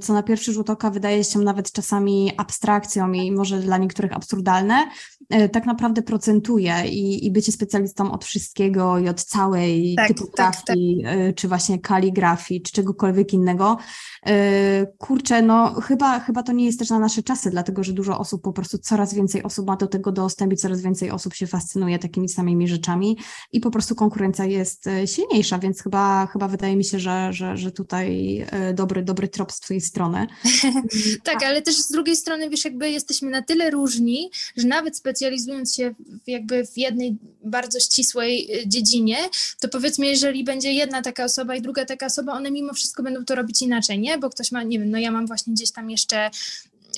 [0.00, 4.90] co na pierwszy rzut oka wydaje się nawet czasami abstrakcją i może dla niektórych absurdalne,
[5.30, 11.02] e, tak naprawdę procentuje i, i bycie specjalistą od wszystkiego i od całej tak, typografii,
[11.04, 11.34] tak, tak.
[11.34, 13.78] czy właśnie kaligrafii, czy czegokolwiek innego.
[14.26, 18.18] E, kurczę, no chyba, chyba to nie jest też na nasze czasy, dlatego że dużo
[18.18, 21.46] osób, po prostu coraz więcej osób ma do tego dostęp i coraz więcej osób się
[21.46, 23.18] fascynuje takimi samymi rzeczami
[23.52, 27.72] i po prostu konkurencja jest silniejsza, więc chyba, chyba wydaje mi się, że, że, że
[27.72, 30.26] tutaj dobry, dobry trop z Twojej strony.
[31.24, 35.74] tak, ale też z drugiej strony, wiesz, jakby jesteśmy na tyle różni, że nawet specjalizując
[35.74, 39.16] się w, jakby w jednej bardzo ścisłej y, dziedzinie,
[39.60, 43.24] to powiedzmy, jeżeli będzie jedna taka osoba i druga taka osoba, one mimo wszystko będą
[43.24, 44.11] to robić inaczej, nie?
[44.18, 46.30] Bo ktoś ma, nie wiem, no ja mam właśnie gdzieś tam jeszcze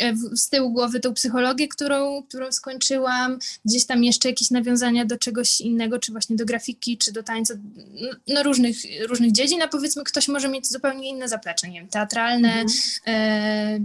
[0.01, 5.19] E, z tyłu głowy tą psychologię, którą, którą skończyłam, gdzieś tam jeszcze jakieś nawiązania do
[5.19, 7.55] czegoś innego, czy właśnie do grafiki, czy do tańca,
[8.01, 8.77] no, no różnych,
[9.09, 12.69] różnych dziedzin, a powiedzmy ktoś może mieć zupełnie inne zaplecze, nie wiem, teatralne, mhm.
[13.07, 13.81] e,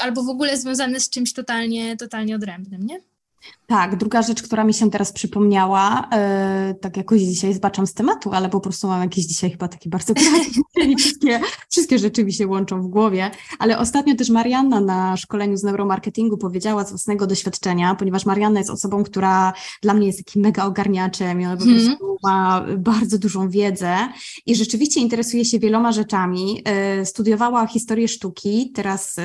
[0.00, 3.00] albo w ogóle związane z czymś totalnie, totalnie odrębnym, nie?
[3.72, 6.08] Tak, druga rzecz, która mi się teraz przypomniała,
[6.68, 9.88] yy, tak jakoś dzisiaj zbaczam z tematu, ale po prostu mam jakiś dzisiaj chyba taki
[9.88, 15.16] bardzo kreatywny wszystkie, wszystkie rzeczy mi się łączą w głowie, ale ostatnio też Marianna na
[15.16, 19.52] szkoleniu z neuromarketingu powiedziała z własnego doświadczenia, ponieważ Marianna jest osobą, która
[19.82, 22.16] dla mnie jest takim mega ogarniaczem i ona po prostu mm.
[22.22, 23.96] ma bardzo dużą wiedzę
[24.46, 26.62] i rzeczywiście interesuje się wieloma rzeczami.
[26.98, 29.16] Yy, studiowała historię sztuki, teraz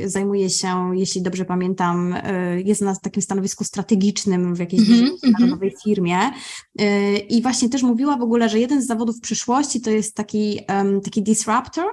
[0.00, 2.14] yy, zajmuje się, jeśli dobrze pamiętam,
[2.64, 5.70] jest na takim stanowisku strategicznym w jakiejś mm -hmm.
[5.84, 6.18] firmie.
[6.80, 10.60] Y, I właśnie też mówiła w ogóle, że jeden z zawodów przyszłości to jest taki,
[10.68, 11.86] um, taki disruptor,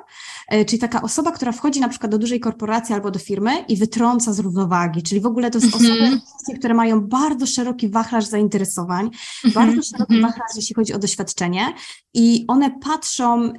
[0.53, 3.77] y, czyli taka osoba, która wchodzi na przykład do dużej korporacji albo do firmy i
[3.77, 6.17] wytrąca z równowagi, czyli w ogóle to jest mm -hmm.
[6.41, 9.53] osoby, które mają bardzo szeroki wachlarz zainteresowań, mm -hmm.
[9.53, 10.21] bardzo szeroki mhm.
[10.21, 11.73] wachlarz, jeśli chodzi o doświadczenie
[12.13, 13.51] i one patrzą y,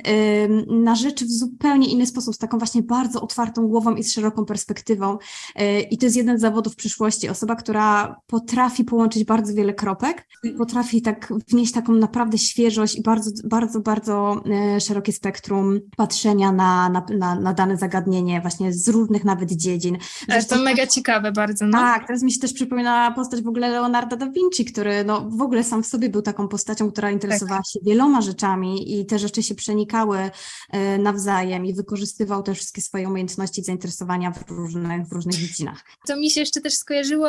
[0.66, 4.44] na rzeczy w zupełnie inny sposób, z taką właśnie bardzo otwartą głową i z szeroką
[4.44, 5.18] perspektywą.
[5.60, 7.28] Y, I to jest jeden z zawodów przyszłości.
[7.28, 13.02] Osoba, która potrafi połączyć bardzo wiele kropek i potrafi tak wnieść taką naprawdę świeżość i
[13.02, 14.42] bardzo, bardzo, bardzo
[14.76, 19.98] y, szerokie spektrum patrzenia na, na, na, na dane zagadnienie, właśnie z różnych nawet dziedzin.
[20.28, 21.66] Zresztą to mega ciekawe bardzo.
[21.66, 21.78] No.
[21.78, 25.42] Tak, teraz mi się też przypomina postać w ogóle Leonardo da Vinci, który no, w
[25.42, 27.66] ogóle sam w sobie był taką postacią, która interesowała tak.
[27.66, 30.30] się wieloma rzeczami, i te rzeczy się przenikały
[30.70, 35.84] e, nawzajem i wykorzystywał też wszystkie swoje umiejętności i zainteresowania w różnych, w różnych dziedzinach.
[36.06, 37.28] To mi się jeszcze też skojarzyło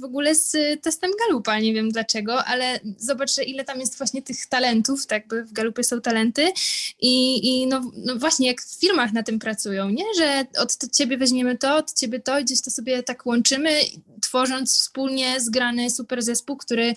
[0.00, 4.46] w ogóle z testem Galupa, nie wiem dlaczego, ale zobacz, ile tam jest właśnie tych
[4.46, 6.52] talentów, tak, bo w Galupie są talenty
[7.00, 11.18] i, i no, no właśnie jak w firmach na tym pracują, nie, że od ciebie
[11.18, 13.80] weźmiemy to, od ciebie to gdzieś to sobie tak łączymy,
[14.22, 16.94] tworząc wspólnie zgrany super zespół, który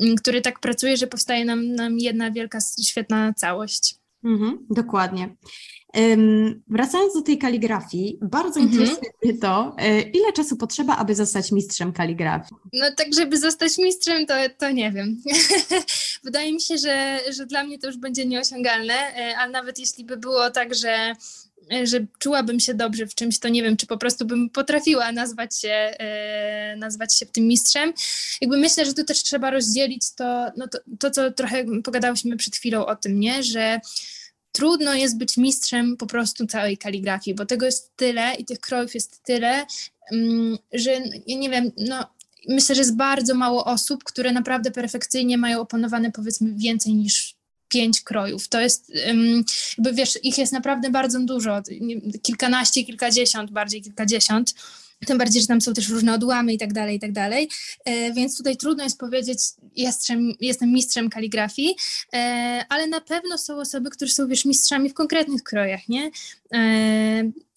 [0.00, 3.94] mm, który tak pracuje, że powstaje nam, nam jedna wielka, świetna całość.
[4.24, 5.36] Mhm, dokładnie.
[6.68, 8.68] Wracając do tej kaligrafii, bardzo mhm.
[8.68, 12.56] interesuje mnie to, e, ile czasu potrzeba, aby zostać mistrzem kaligrafii?
[12.72, 15.22] No tak, żeby zostać mistrzem, to, to nie wiem.
[16.24, 20.04] Wydaje mi się, że, że dla mnie to już będzie nieosiągalne, e, ale nawet jeśli
[20.04, 21.14] by było tak, że
[21.84, 25.60] że czułabym się dobrze w czymś, to nie wiem, czy po prostu bym potrafiła nazwać
[25.60, 27.92] się, e, nazwać się w tym mistrzem.
[28.40, 32.56] Jakby myślę, że tu też trzeba rozdzielić to, no to, to, co trochę pogadałyśmy przed
[32.56, 33.80] chwilą o tym, nie, że
[34.52, 38.94] trudno jest być mistrzem po prostu całej kaligrafii, bo tego jest tyle i tych krojów
[38.94, 39.66] jest tyle,
[40.12, 40.90] mm, że
[41.26, 42.06] ja nie wiem, no
[42.48, 47.34] myślę, że jest bardzo mało osób, które naprawdę perfekcyjnie mają oponowane powiedzmy więcej niż
[47.68, 48.48] pięć krojów.
[48.48, 48.92] To jest,
[49.76, 51.62] jakby wiesz, ich jest naprawdę bardzo dużo,
[52.22, 54.54] kilkanaście, kilkadziesiąt, bardziej kilkadziesiąt.
[55.06, 57.48] Tym bardziej, że tam są też różne odłamy i tak dalej, i tak dalej.
[57.84, 59.38] E, więc tutaj trudno jest powiedzieć,
[59.76, 61.76] jestem, jestem mistrzem kaligrafii,
[62.12, 66.10] e, ale na pewno są osoby, które są, wiesz, mistrzami w konkretnych krojach, nie?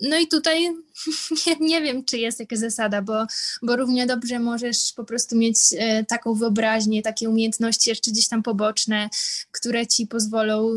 [0.01, 0.69] No i tutaj
[1.47, 3.25] nie, nie, wiem, czy jest jakaś zasada, bo,
[3.61, 8.43] bo równie dobrze możesz po prostu mieć e, taką wyobraźnię, takie umiejętności jeszcze gdzieś tam
[8.43, 9.09] poboczne,
[9.51, 10.69] które ci pozwolą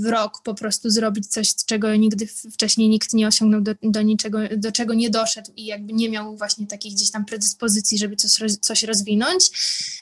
[0.00, 4.38] w rok po prostu zrobić coś, czego nigdy wcześniej nikt nie osiągnął, do, do niczego,
[4.56, 8.56] do czego nie doszedł i jakby nie miał właśnie takich gdzieś tam predyspozycji, żeby coś,
[8.60, 9.50] coś rozwinąć.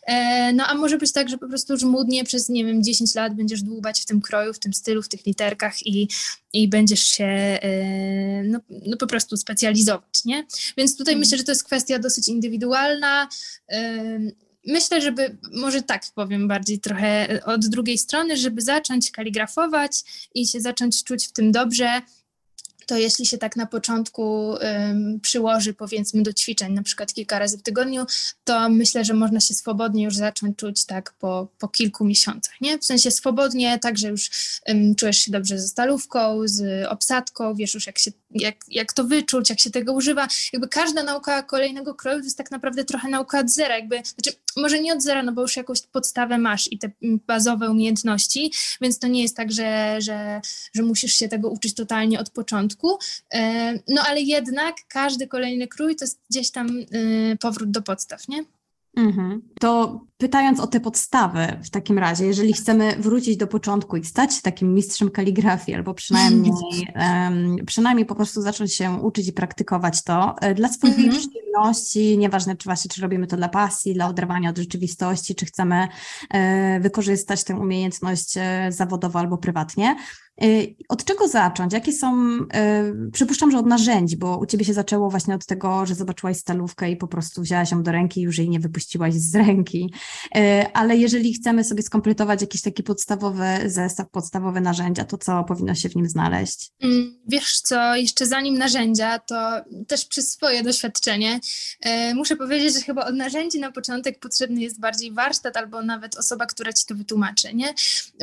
[0.07, 3.35] E, no a może być tak, że po prostu żmudnie przez, nie wiem, 10 lat
[3.35, 6.09] będziesz dłubać w tym kroju, w tym stylu, w tych literkach i,
[6.53, 7.52] i będziesz się
[8.45, 10.47] no, no po prostu specjalizować, nie?
[10.77, 13.29] Więc tutaj myślę, że to jest kwestia dosyć indywidualna.
[13.69, 14.19] E,
[14.67, 19.93] myślę, żeby, może tak powiem bardziej trochę od drugiej strony, żeby zacząć kaligrafować
[20.35, 22.03] i się zacząć czuć w tym dobrze,
[22.87, 27.59] to jeśli się tak na początku um, przyłoży powiedzmy do ćwiczeń, na przykład kilka razy
[27.59, 28.07] w tygodniu,
[28.45, 32.79] to myślę, że można się swobodnie już zacząć czuć tak po, po kilku miesiącach, nie?
[32.79, 34.31] W sensie swobodnie, tak, że już
[34.69, 39.05] um, czujesz się dobrze ze stalówką, z obsadką, wiesz już jak, się, jak, jak to
[39.05, 40.29] wyczuć, jak się tego używa.
[40.53, 44.39] Jakby każda nauka kolejnego kroju to jest tak naprawdę trochę nauka od zera, jakby, znaczy
[44.57, 48.99] może nie od zera, no bo już jakąś podstawę masz i te bazowe umiejętności, więc
[48.99, 50.41] to nie jest tak, że, że,
[50.75, 52.72] że musisz się tego uczyć totalnie od początku,
[53.35, 58.29] e, no ale jednak każdy kolejny krój to jest gdzieś tam e, powrót do podstaw,
[58.29, 58.45] nie?
[58.97, 59.43] Mhm.
[59.61, 64.35] To pytając o te podstawy w takim razie, jeżeli chcemy wrócić do początku i stać
[64.35, 66.53] się takim mistrzem kaligrafii, albo przynajmniej,
[66.97, 71.17] um, przynajmniej po prostu zacząć się uczyć i praktykować to e, dla swojej mhm.
[71.19, 75.89] przyjemności, nieważne czy właśnie, czy robimy to dla pasji, dla oderwania od rzeczywistości, czy chcemy
[76.31, 79.97] e, wykorzystać tę umiejętność e, zawodowo albo prywatnie,
[80.32, 80.32] Y,
[80.89, 81.73] od czego zacząć?
[81.73, 82.39] Jakie są,
[83.07, 86.37] y, przypuszczam, że od narzędzi, bo u Ciebie się zaczęło właśnie od tego, że zobaczyłaś
[86.37, 89.93] stalówkę i po prostu wzięłaś ją do ręki i już jej nie wypuściłaś z ręki.
[90.37, 90.41] Y,
[90.73, 95.89] ale jeżeli chcemy sobie skompletować jakiś taki podstawowy zestaw, podstawowe narzędzia, to co powinno się
[95.89, 96.71] w nim znaleźć?
[96.81, 99.51] Mm, wiesz co, jeszcze zanim narzędzia, to
[99.89, 101.41] też przez swoje doświadczenie
[102.15, 106.47] muszę powiedzieć, że chyba od narzędzi na początek potrzebny jest bardziej warsztat albo nawet osoba,
[106.47, 107.75] która Ci to wytłumaczy, nie?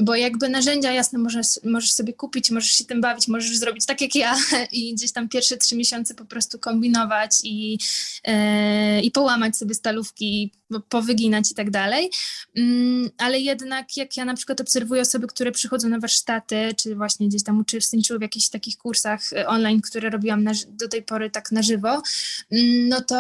[0.04, 4.02] Bo jakby narzędzia, jasne, możesz, możesz sobie kupić, możesz się tym bawić, możesz zrobić tak
[4.02, 4.36] jak ja
[4.72, 7.80] i gdzieś tam pierwsze trzy miesiące po prostu kombinować i,
[8.24, 10.52] e, i połamać sobie stalówki,
[10.90, 12.10] powyginać i tak dalej.
[12.58, 17.28] Mm, ale jednak jak ja na przykład obserwuję osoby, które przychodzą na warsztaty, czy właśnie
[17.28, 21.30] gdzieś tam uczestniczyły w jakichś takich kursach e, online, które robiłam na, do tej pory
[21.30, 22.02] tak na żywo,
[22.52, 23.16] mm, no to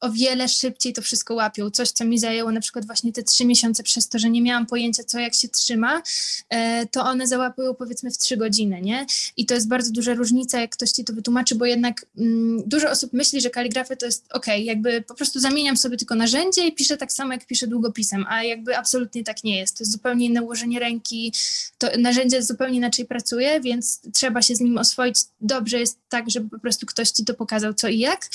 [0.00, 1.70] o wiele szybciej to wszystko łapią.
[1.70, 4.66] Coś, co mi zajęło na przykład właśnie te trzy miesiące przez to, że nie miałam
[4.66, 6.02] pojęcia, co jak się trzyma,
[6.48, 9.06] e, to one załapują powiedzmy w trzy godziny, nie?
[9.36, 12.90] I to jest bardzo duża różnica, jak ktoś ci to wytłumaczy, bo jednak mm, dużo
[12.90, 16.72] osób myśli, że kaligrafia to jest ok, jakby po prostu zamieniam sobie tylko narzędzie i
[16.72, 19.78] piszę tak samo, jak piszę długopisem, a jakby absolutnie tak nie jest.
[19.78, 21.32] To jest zupełnie inne ułożenie ręki,
[21.78, 25.16] to narzędzie zupełnie inaczej pracuje, więc trzeba się z nim oswoić.
[25.40, 28.28] Dobrze jest tak, żeby po prostu ktoś ci to pokazał, co i jak.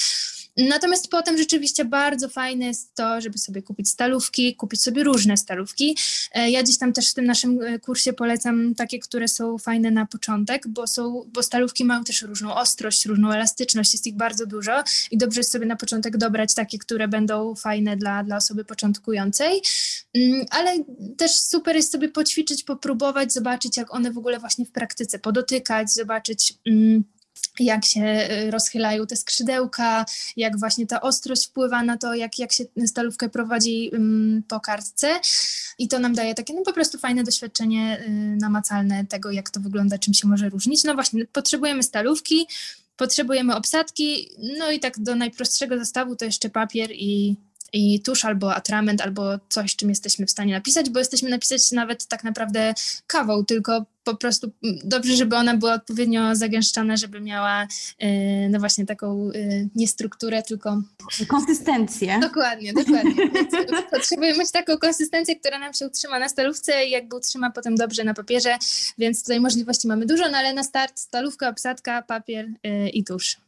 [0.58, 5.98] Natomiast potem rzeczywiście bardzo fajne jest to, żeby sobie kupić stalówki, kupić sobie różne stalówki.
[6.34, 9.92] E, ja gdzieś tam też w tym naszym e, kursie polecam takie, które są fajne
[9.92, 14.46] na początek, bo, są, bo stalówki mają też różną ostrość, różną elastyczność, jest ich bardzo
[14.46, 18.66] dużo i dobrze jest sobie na początek dobrać takie, które będą fajne dla, dla osoby
[18.66, 19.62] początkującej.
[20.14, 20.72] Mm, ale
[21.18, 25.94] też super jest sobie poćwiczyć, popróbować, zobaczyć, jak one w ogóle właśnie w praktyce, podotykać,
[25.94, 26.54] zobaczyć.
[26.66, 27.04] Mm,
[27.60, 30.06] jak się y, rozchylają te skrzydełka,
[30.38, 33.92] jak właśnie ta ostrość wpływa na to, jak, jak się stalówkę prowadzi
[34.48, 35.20] po kartce.
[35.78, 39.60] I to nam daje takie no po prostu fajne doświadczenie y, namacalne tego, jak to
[39.60, 40.84] wygląda, czym się może różnić.
[40.84, 42.48] No właśnie, potrzebujemy stalówki,
[42.98, 47.36] potrzebujemy obsadki, no i tak do najprostszego zestawu to jeszcze papier i,
[47.74, 52.06] i tusz albo atrament, albo coś, czym jesteśmy w stanie napisać, bo jesteśmy napisać nawet
[52.06, 52.74] tak naprawdę
[53.08, 57.68] kawą, tylko po prostu mm, dobrze, żeby ona była odpowiednio zagęszczona, żeby miała
[58.00, 58.10] yy,
[58.50, 60.82] no właśnie taką yy, nie strukturę, tylko
[61.28, 62.20] konsystencję.
[62.20, 63.16] Dokładnie, dokładnie.
[63.92, 68.04] potrzebujemy mieć taką konsystencję, która nam się utrzyma na stalówce i jakby utrzyma potem dobrze
[68.04, 68.58] na papierze,
[68.98, 73.43] więc tutaj możliwości mamy dużo, no ale na start stalówka, obsadka, papier yy, i tusz.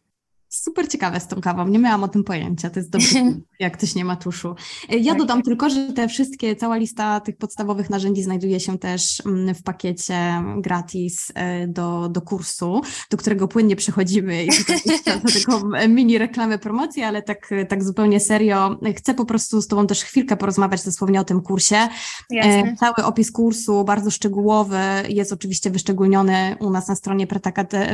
[0.61, 3.07] Super ciekawe z tą kawą, nie miałam o tym pojęcia, to jest dobre,
[3.59, 4.55] jak ktoś nie ma tuszu.
[4.89, 5.45] E, ja tak, dodam tak.
[5.45, 10.43] tylko, że te wszystkie, cała lista tych podstawowych narzędzi znajduje się też mm, w pakiecie
[10.57, 14.79] gratis e, do, do kursu, do którego płynnie przechodzimy i tutaj
[15.33, 18.79] tylko mini reklamy, promocji, ale tak, tak zupełnie serio.
[18.97, 21.75] Chcę po prostu z Tobą też chwilkę porozmawiać dosłownie o tym kursie.
[21.75, 21.89] E,
[22.29, 22.75] Jasne.
[22.79, 27.27] Cały opis kursu, bardzo szczegółowy, jest oczywiście wyszczególniony u nas na stronie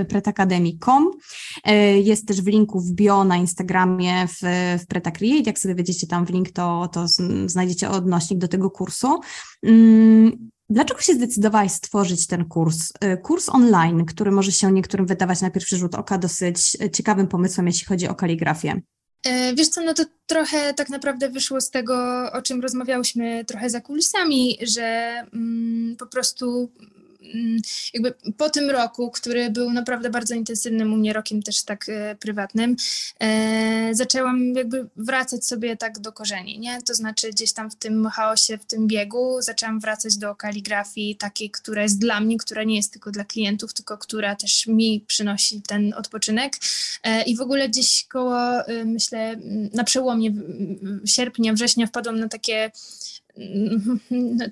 [0.10, 1.12] pretakademii.com.
[2.04, 4.40] Jest też w linku w bio na Instagramie w,
[4.84, 5.44] w Preta Create.
[5.46, 7.06] Jak sobie wejdziecie tam w link, to, to
[7.46, 9.20] znajdziecie odnośnik do tego kursu.
[9.64, 12.92] Mm, dlaczego się zdecydowałaś stworzyć ten kurs?
[13.04, 17.68] Y, kurs online, który może się niektórym wydawać na pierwszy rzut oka dosyć ciekawym pomysłem,
[17.68, 18.82] jeśli chodzi o kaligrafię.
[19.26, 23.70] E, wiesz co, no to trochę tak naprawdę wyszło z tego, o czym rozmawiałyśmy trochę
[23.70, 26.72] za kulisami, że mm, po prostu
[27.94, 32.16] jakby po tym roku, który był naprawdę bardzo intensywnym u mnie rokiem też tak e,
[32.16, 32.76] prywatnym,
[33.20, 36.82] e, zaczęłam jakby wracać sobie tak do korzeni, nie?
[36.82, 41.52] To znaczy gdzieś tam w tym chaosie, w tym biegu zaczęłam wracać do kaligrafii takiej,
[41.52, 45.62] która jest dla mnie, która nie jest tylko dla klientów, tylko która też mi przynosi
[45.62, 46.54] ten odpoczynek
[47.04, 48.42] e, i w ogóle gdzieś koło,
[48.86, 49.36] myślę,
[49.74, 50.32] na przełomie
[51.06, 52.72] sierpnia, września wpadłam na takie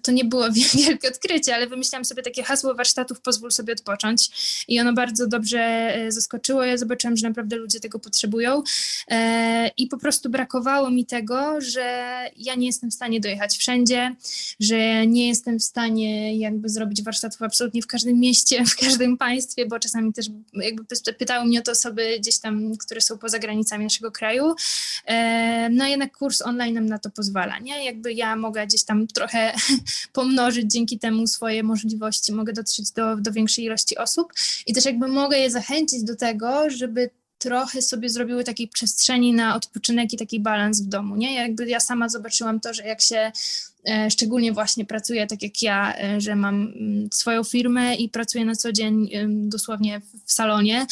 [0.04, 0.52] to nie było
[0.86, 4.30] wielkie odkrycie, ale wymyślałam sobie takie hasło warsztatów pozwól sobie odpocząć
[4.67, 6.63] i ono bardzo dobrze e, zaskoczyło.
[6.63, 8.63] Ja zobaczyłam, że naprawdę ludzie tego potrzebują
[9.08, 14.15] e, i po prostu brakowało mi tego, że ja nie jestem w stanie dojechać wszędzie,
[14.60, 19.65] że nie jestem w stanie jakby zrobić warsztatów absolutnie w każdym mieście, w każdym państwie,
[19.65, 20.84] bo czasami też jakby
[21.19, 24.56] pytały mnie o to osoby gdzieś tam, które są poza granicami naszego kraju.
[25.06, 27.86] E, no jednak kurs online nam na to pozwala, nie?
[27.86, 29.53] Jakby ja mogę gdzieś tam trochę
[30.13, 34.33] pomnożyć dzięki temu swoje możliwości, mogę dotrzeć do, do większej ilości osób
[34.67, 39.55] i też jakby mogę je zachęcić do tego, żeby trochę sobie zrobiły takiej przestrzeni na
[39.55, 41.35] odpoczynek i taki balans w domu, nie?
[41.35, 43.31] Jakby ja sama zobaczyłam to, że jak się
[44.10, 48.56] szczególnie właśnie pracuję tak jak ja, e, że mam mm, swoją firmę i pracuję na
[48.56, 50.88] co dzień dosłownie w salonie,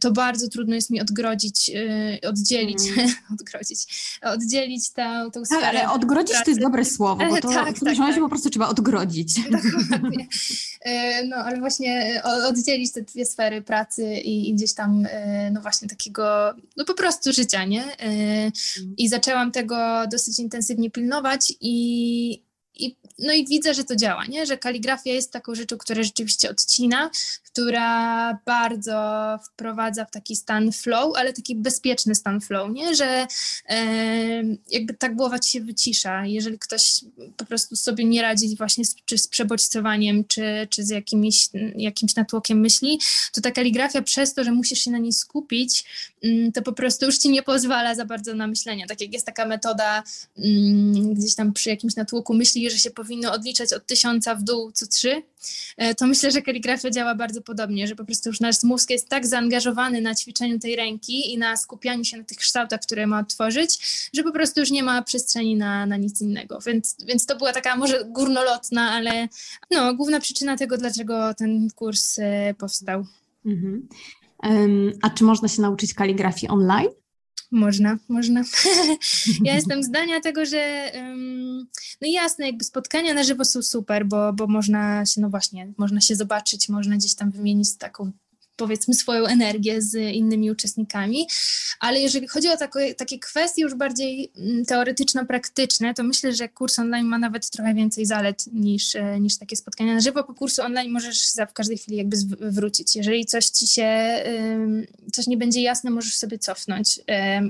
[0.00, 3.10] to bardzo trudno jest mi odgrodzić, e, oddzielić, mm.
[3.40, 3.86] odgrodzić,
[4.22, 5.66] oddzielić tę, tę sferę.
[5.66, 6.44] Ale odgrodzić pracy.
[6.44, 8.20] to jest dobre słowo, bo to tak, w tak, tak.
[8.20, 9.34] po prostu trzeba odgrodzić.
[9.50, 10.26] Dokładnie.
[11.28, 15.06] No ale właśnie oddzielić te dwie sfery pracy i, i gdzieś tam
[15.52, 17.96] no właśnie takiego, no po prostu życia, nie?
[17.96, 18.52] Mm.
[18.96, 22.37] I zaczęłam tego dosyć intensywnie pilnować i
[22.78, 24.46] i, no i widzę, że to działa, nie?
[24.46, 27.10] że kaligrafia jest taką rzeczą, która rzeczywiście odcina,
[27.58, 32.94] która bardzo wprowadza w taki stan flow, ale taki bezpieczny stan flow, nie?
[32.94, 33.26] że
[33.68, 36.26] e, jakby ta głowa ci się wycisza.
[36.26, 37.00] Jeżeli ktoś
[37.36, 42.16] po prostu sobie nie radzi właśnie z, czy z przebodźcowaniem, czy, czy z jakimiś, jakimś
[42.16, 42.98] natłokiem myśli,
[43.32, 45.84] to ta kaligrafia przez to, że musisz się na niej skupić,
[46.22, 48.86] mm, to po prostu już ci nie pozwala za bardzo na myślenie.
[48.86, 50.02] Tak jak jest taka metoda
[50.38, 54.72] mm, gdzieś tam przy jakimś natłoku myśli, że się powinno odliczać od tysiąca w dół
[54.72, 55.22] co trzy,
[55.76, 59.08] e, to myślę, że kaligrafia działa bardzo podobnie, że po prostu już nasz mózg jest
[59.08, 63.20] tak zaangażowany na ćwiczeniu tej ręki i na skupianiu się na tych kształtach, które ma
[63.20, 63.70] odtworzyć,
[64.14, 66.58] że po prostu już nie ma przestrzeni na, na nic innego.
[66.66, 69.28] Więc, więc to była taka może górnolotna, ale
[69.70, 73.06] no, główna przyczyna tego, dlaczego ten kurs e, powstał.
[73.46, 73.88] Mhm.
[74.42, 76.88] Um, a czy można się nauczyć kaligrafii online?
[77.50, 78.42] Można, można.
[79.44, 80.92] ja jestem zdania tego, że
[82.00, 86.00] no jasne, jakby spotkania na żywo są super, bo, bo można się, no właśnie, można
[86.00, 88.12] się zobaczyć, można gdzieś tam wymienić taką
[88.58, 91.26] powiedzmy swoją energię z innymi uczestnikami,
[91.80, 96.78] ale jeżeli chodzi o takie, takie kwestie już bardziej mm, teoretyczno-praktyczne, to myślę, że kurs
[96.78, 100.24] online ma nawet trochę więcej zalet niż, e, niż takie spotkania na żywo.
[100.24, 101.18] Po kursu online możesz
[101.50, 102.96] w każdej chwili jakby wrócić.
[102.96, 103.88] Jeżeli coś ci się,
[105.12, 107.00] coś nie będzie jasne, możesz sobie cofnąć.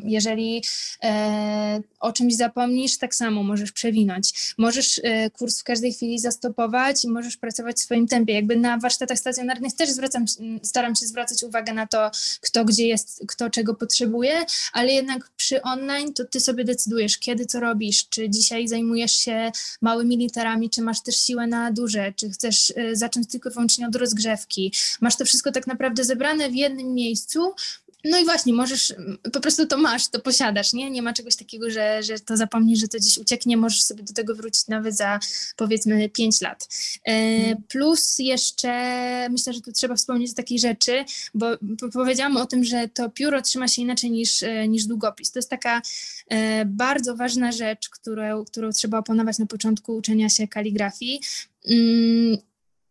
[0.05, 0.63] Jeżeli
[1.05, 4.55] e, o czymś zapomnisz, tak samo możesz przewinąć.
[4.59, 8.35] Możesz e, kurs w każdej chwili zastopować i możesz pracować w swoim tempie.
[8.35, 10.25] Jakby na warsztatach stacjonarnych też zwracam,
[10.63, 15.63] staram się zwracać uwagę na to, kto gdzie jest, kto czego potrzebuje, ale jednak przy
[15.63, 20.83] online to ty sobie decydujesz, kiedy co robisz, czy dzisiaj zajmujesz się małymi literami, czy
[20.83, 24.73] masz też siłę na duże, czy chcesz y, zacząć tylko wyłącznie od rozgrzewki.
[25.01, 27.55] Masz to wszystko tak naprawdę zebrane w jednym miejscu,
[28.11, 28.95] no i właśnie, możesz,
[29.33, 30.91] po prostu to masz, to posiadasz, nie?
[30.91, 34.13] Nie ma czegoś takiego, że, że to zapomnisz, że to gdzieś ucieknie, możesz sobie do
[34.13, 35.21] tego wrócić nawet za
[35.57, 36.69] powiedzmy 5 lat.
[37.05, 37.63] E, mhm.
[37.69, 38.69] plus jeszcze
[39.31, 41.05] myślę, że tu trzeba wspomnieć o takiej rzeczy,
[41.35, 41.47] bo
[41.93, 45.33] powiedziałam o tym, że to pióro trzyma się inaczej niż, e, niż długopis.
[45.33, 45.83] To jest taka
[46.29, 51.21] e, bardzo ważna rzecz, którą, którą trzeba oponować na początku uczenia się kaligrafii.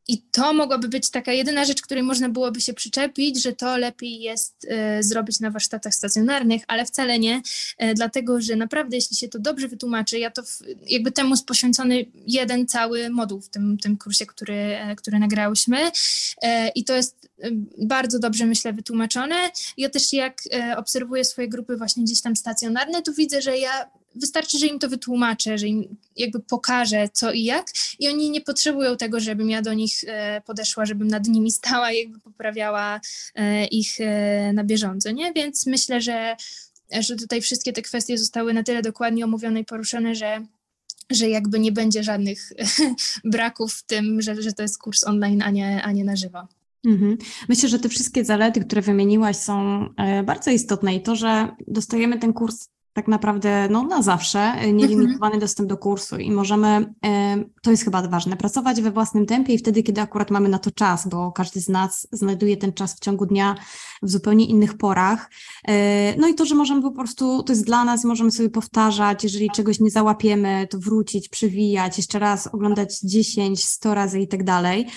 [0.08, 4.20] I to mogłaby być taka jedyna rzecz, której można byłoby się przyczepić, że to lepiej
[4.20, 7.42] jest e, zrobić na warsztatach stacjonarnych, ale wcale nie,
[7.78, 11.46] e, dlatego że naprawdę, jeśli się to dobrze wytłumaczy, ja to w, jakby temu jest
[11.46, 15.78] poświęcony jeden cały moduł w tym, tym kursie, który, e, który nagrałyśmy
[16.76, 17.30] i to jest
[17.78, 19.36] bardzo dobrze, myślę, wytłumaczone.
[19.78, 20.42] Ja też jak
[20.78, 24.90] obserwuję swoje grupy właśnie gdzieś tam stacjonarne, to widzę, że ja wystarczy, że im to
[24.90, 27.68] wytłumaczę, że im jakby pokażę co i jak
[28.00, 31.92] i oni nie potrzebują tego, żebym ja do nich e, podeszła, żebym nad nimi stała
[31.92, 33.02] i jakby poprawiała
[33.36, 35.34] e, ich e, na bieżąco, nie?
[35.34, 36.36] Więc myślę, że,
[37.00, 40.46] że tutaj wszystkie te kwestie zostały na tyle dokładnie omówione i poruszone, że
[41.10, 42.54] że jakby nie będzie żadnych
[43.24, 46.48] braków w tym, że, że to jest kurs online, a nie, a nie na żywo.
[46.86, 47.18] Mhm.
[47.50, 49.86] Myślę, że te wszystkie zalety, które wymieniłaś, są
[50.26, 55.34] bardzo istotne i to, że dostajemy ten kurs tak naprawdę no, na zawsze e, nielimitowany
[55.34, 55.40] mhm.
[55.40, 59.58] dostęp do kursu i możemy, e, to jest chyba ważne, pracować we własnym tempie i
[59.58, 63.00] wtedy, kiedy akurat mamy na to czas, bo każdy z nas znajduje ten czas w
[63.00, 63.56] ciągu dnia
[64.04, 65.32] w zupełnie innych porach.
[65.68, 69.24] E, no i to, że możemy po prostu, to jest dla nas, możemy sobie powtarzać,
[69.24, 74.44] jeżeli czegoś nie załapiemy, to wrócić, przywijać, jeszcze raz oglądać 10, 100 razy i tak
[74.44, 74.88] dalej.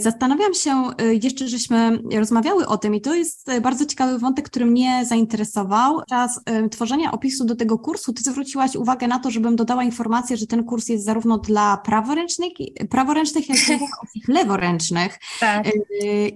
[0.00, 0.84] Zastanawiam się,
[1.22, 6.00] jeszcze żeśmy rozmawiały o tym i to jest bardzo ciekawy wątek, który mnie zainteresował.
[6.08, 10.46] Czas tworzenia opisu do tego kursu, ty zwróciłaś uwagę na to, żebym dodała informację, że
[10.46, 12.52] ten kurs jest zarówno dla praworęcznych,
[12.90, 15.18] praworęcznych jak i osób leworęcznych.
[15.40, 15.66] Tak.
[15.66, 15.72] Y,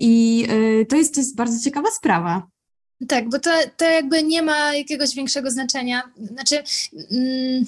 [0.01, 2.47] I y, to jest, to jest bardzo ciekawa sprawa.
[3.09, 6.03] Tak, bo to, to jakby nie ma jakiegoś większego znaczenia.
[6.17, 6.63] Znaczy.
[7.11, 7.65] Mm,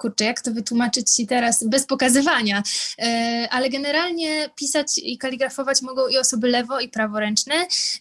[0.00, 2.62] kurczę, jak to wytłumaczyć Ci teraz bez pokazywania,
[2.98, 7.54] e, ale generalnie pisać i kaligrafować mogą i osoby lewo i praworęczne.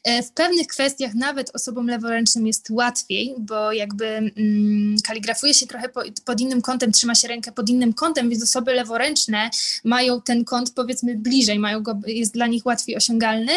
[0.04, 5.90] E, w pewnych kwestiach nawet osobom leworęcznym jest łatwiej, bo jakby mm, kaligrafuje się trochę
[5.90, 9.50] po, pod innym kątem, trzyma się rękę pod innym kątem, więc osoby leworęczne
[9.84, 13.52] mają ten kąt powiedzmy bliżej, mają go, jest dla nich łatwiej osiągalny.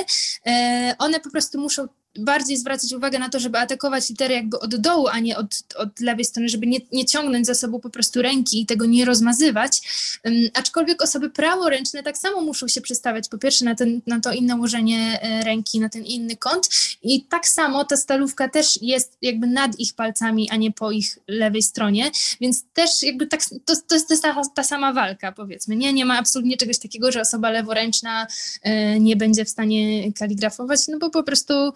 [0.47, 1.88] E, one po prostu muszą
[2.18, 5.46] bardziej zwracać uwagę na to, żeby atakować litery jakby od dołu, a nie od,
[5.76, 9.04] od lewej strony, żeby nie, nie ciągnąć za sobą po prostu ręki i tego nie
[9.04, 9.80] rozmazywać.
[10.24, 14.32] Um, aczkolwiek osoby praworęczne tak samo muszą się przestawiać po pierwsze na, ten, na to
[14.32, 16.68] inne ułożenie e, ręki, na ten inny kąt
[17.02, 21.18] i tak samo ta stalówka też jest jakby nad ich palcami, a nie po ich
[21.28, 22.10] lewej stronie,
[22.40, 25.92] więc też jakby tak, to, to jest ta, ta sama walka powiedzmy, nie?
[25.92, 28.26] Nie ma absolutnie czegoś takiego, że osoba leworęczna
[28.66, 31.72] y, nie będzie w stanie kaligrafować, no bo po prostu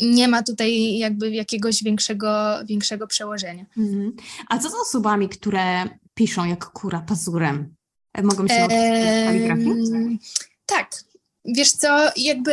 [0.00, 3.66] nie ma tutaj jakby jakiegoś większego, większego przełożenia.
[3.76, 4.16] Mhm.
[4.48, 7.74] A co z osobami, które piszą jak kura pazurem?
[8.12, 8.78] E, mogą się nauczyć
[9.24, 10.18] kaligrafii?
[10.66, 10.90] Tak.
[11.44, 12.52] Wiesz co, jakby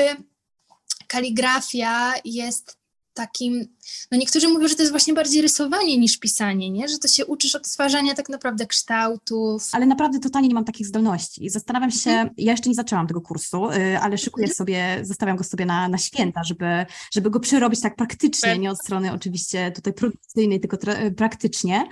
[1.08, 2.78] kaligrafia jest
[3.16, 3.68] takim,
[4.12, 6.88] no niektórzy mówią, że to jest właśnie bardziej rysowanie niż pisanie, nie?
[6.88, 9.70] Że to się uczysz odtwarzania tak naprawdę kształtów.
[9.72, 11.50] Ale naprawdę totalnie nie mam takich zdolności.
[11.50, 12.30] Zastanawiam się, mhm.
[12.38, 14.56] ja jeszcze nie zaczęłam tego kursu, y, ale szykuję mhm.
[14.56, 18.80] sobie, zostawiam go sobie na, na święta, żeby, żeby go przerobić tak praktycznie, nie od
[18.80, 20.78] strony oczywiście tutaj produkcyjnej, tylko
[21.18, 21.88] praktycznie.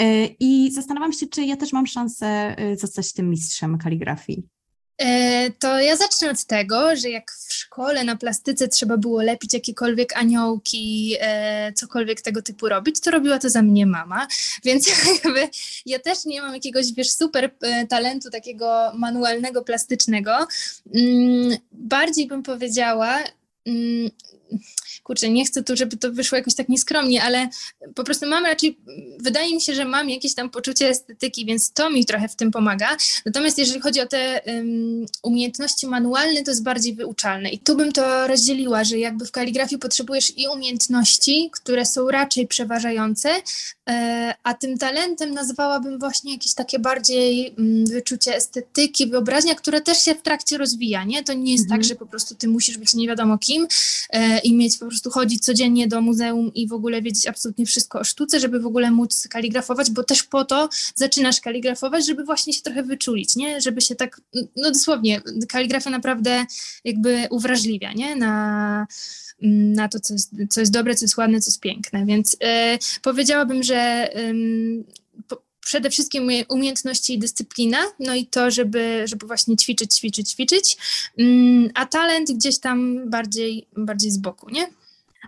[0.00, 4.53] Y, I zastanawiam się, czy ja też mam szansę y, zostać tym mistrzem kaligrafii.
[4.98, 9.54] E, to ja zacznę od tego, że jak w szkole na plastyce trzeba było lepić
[9.54, 14.26] jakiekolwiek aniołki, e, cokolwiek tego typu robić, to robiła to za mnie mama,
[14.64, 14.88] więc
[15.24, 15.48] jakby
[15.86, 20.46] ja też nie mam jakiegoś, wiesz, super e, talentu takiego manualnego, plastycznego.
[20.94, 23.18] Mm, bardziej bym powiedziała,
[23.66, 24.10] mm,
[25.02, 27.48] kurczę, nie chcę tu, żeby to wyszło jakoś tak nieskromnie, ale
[27.94, 28.78] po prostu mam raczej,
[29.18, 32.50] wydaje mi się, że mam jakieś tam poczucie estetyki, więc to mi trochę w tym
[32.50, 32.96] pomaga.
[33.26, 37.50] Natomiast jeżeli chodzi o te um, umiejętności manualne, to jest bardziej wyuczalne.
[37.50, 42.46] I tu bym to rozdzieliła, że jakby w kaligrafii potrzebujesz i umiejętności, które są raczej
[42.46, 43.30] przeważające,
[43.88, 50.02] e, a tym talentem nazwałabym właśnie jakieś takie bardziej um, wyczucie estetyki, wyobraźnia, które też
[50.02, 51.24] się w trakcie rozwija, nie?
[51.24, 51.80] To nie jest tak, mhm.
[51.80, 53.66] tak, że po prostu ty musisz być nie wiadomo kim
[54.10, 58.00] e, i mieć po prostu chodzić codziennie do muzeum i w ogóle wiedzieć absolutnie wszystko
[58.00, 62.52] o sztuce, żeby w ogóle móc kaligrafować, bo też po to zaczynasz kaligrafować, żeby właśnie
[62.52, 63.60] się trochę wyczulić, nie?
[63.60, 64.20] Żeby się tak,
[64.56, 66.46] no dosłownie, kaligrafia naprawdę
[66.84, 68.16] jakby uwrażliwia, nie?
[68.16, 68.86] Na,
[69.42, 72.06] na to, co jest, co jest dobre, co jest ładne, co jest piękne.
[72.06, 72.38] Więc y,
[73.02, 74.34] powiedziałabym, że y,
[75.28, 80.76] po, przede wszystkim umiejętności i dyscyplina, no i to, żeby, żeby właśnie ćwiczyć, ćwiczyć, ćwiczyć,
[81.18, 84.66] mm, a talent gdzieś tam bardziej, bardziej z boku, nie?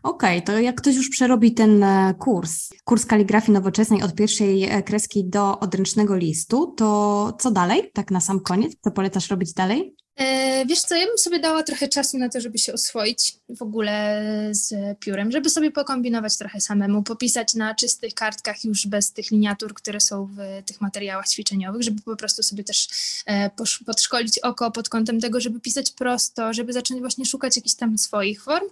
[0.03, 4.65] Okej, okay, to jak ktoś już przerobi ten e, kurs, kurs kaligrafii nowoczesnej od pierwszej
[4.65, 8.73] e, kreski do odręcznego listu, to co dalej, tak na sam koniec?
[8.81, 9.95] Co polecasz robić dalej?
[10.17, 13.63] E, wiesz co, ja bym sobie dała trochę czasu na to, żeby się oswoić w
[13.63, 19.31] ogóle z piórem, żeby sobie pokombinować trochę samemu, popisać na czystych kartkach już bez tych
[19.31, 22.89] liniatur, które są w tych materiałach ćwiczeniowych, żeby po prostu sobie też
[23.27, 23.51] e,
[23.87, 28.43] podszkolić oko pod kątem tego, żeby pisać prosto, żeby zacząć właśnie szukać jakichś tam swoich
[28.43, 28.67] form.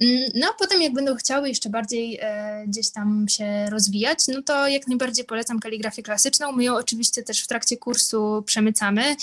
[0.00, 4.42] Mm, no a potem jak będą chciały jeszcze bardziej e, gdzieś tam się rozwijać, no
[4.42, 6.52] to jak najbardziej polecam kaligrafię klasyczną.
[6.52, 9.16] My ją oczywiście też w trakcie kursu przemycamy,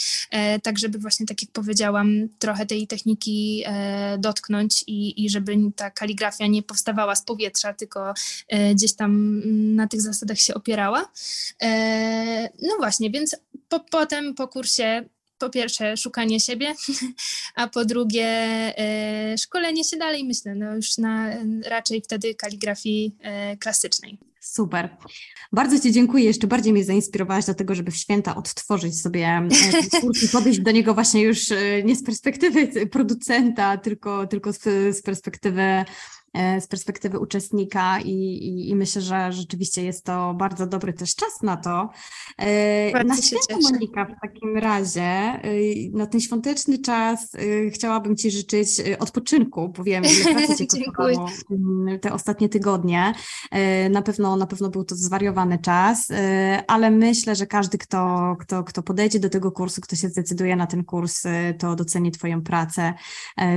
[0.64, 5.92] tak żeby właśnie tak jak powiedziałam, trochę tej techniki e, dotknąć i, i żeby ta
[5.92, 8.14] kaligrafia nie powstawała z powietrza, tylko
[8.48, 9.42] e, gdzieś tam
[9.76, 11.12] na tych zasadach się opierała.
[11.62, 13.36] E, no właśnie, więc
[13.70, 16.74] po, potem po kursie po pierwsze szukanie siebie,
[17.56, 18.48] a po drugie
[19.38, 21.30] szkolenie się dalej, myślę, no już na
[21.66, 23.16] raczej wtedy kaligrafii
[23.60, 24.18] klasycznej.
[24.58, 24.98] Super.
[25.52, 26.24] Bardzo Ci dziękuję.
[26.24, 30.60] Jeszcze bardziej mnie zainspirowałaś do tego, żeby w święta odtworzyć sobie e, kurs i podejść
[30.60, 34.64] do niego właśnie już e, nie z perspektywy producenta, tylko, tylko z,
[34.98, 35.86] z perspektywy
[36.34, 41.42] z perspektywy uczestnika i, i, i, myślę, że rzeczywiście jest to bardzo dobry też czas
[41.42, 41.90] na to.
[42.38, 45.42] E, bardzo na święto Monika w takim razie, e,
[45.92, 47.32] na ten świąteczny czas
[47.74, 48.70] chciałabym Ci życzyć
[49.00, 53.14] odpoczynku, bo wiem, ile pracy Cię kosztowało mm, te ostatnie tygodnie.
[53.90, 56.08] Na pewno, na pewno był to zwariowany czas,
[56.68, 60.68] ale myślę, że każdy, kto, kto, kto podejdzie do tego kursu, kto się zdecyduje na
[60.68, 61.24] ten kurs,
[61.60, 62.94] to doceni Twoją pracę,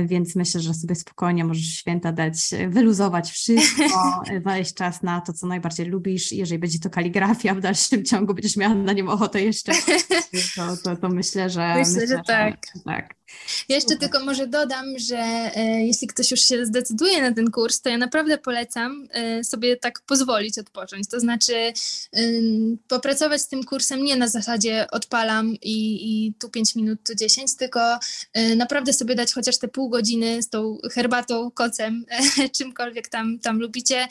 [0.05, 3.83] więc myślę, że sobie spokojnie możesz święta dać wyluzować wszystko,
[4.41, 6.31] znaleźć czas na to, co najbardziej lubisz.
[6.31, 9.71] Jeżeli będzie to kaligrafia w dalszym ciągu, będziesz miała na nią ochotę jeszcze,
[10.55, 11.75] to, to, to myślę, że...
[11.77, 12.57] Myślę, myślę że tak.
[12.75, 13.20] Że, tak.
[13.69, 17.81] Ja jeszcze tylko może dodam, że e, jeśli ktoś już się zdecyduje na ten kurs,
[17.81, 21.07] to ja naprawdę polecam e, sobie tak pozwolić odpocząć.
[21.07, 21.73] To znaczy
[22.87, 27.55] popracować z tym kursem nie na zasadzie odpalam i, i tu 5 minut, tu 10,
[27.55, 27.99] tylko
[28.33, 32.05] e, naprawdę sobie dać chociaż te pół godziny z tą herbatą, kocem,
[32.57, 34.07] czymkolwiek tam, tam lubicie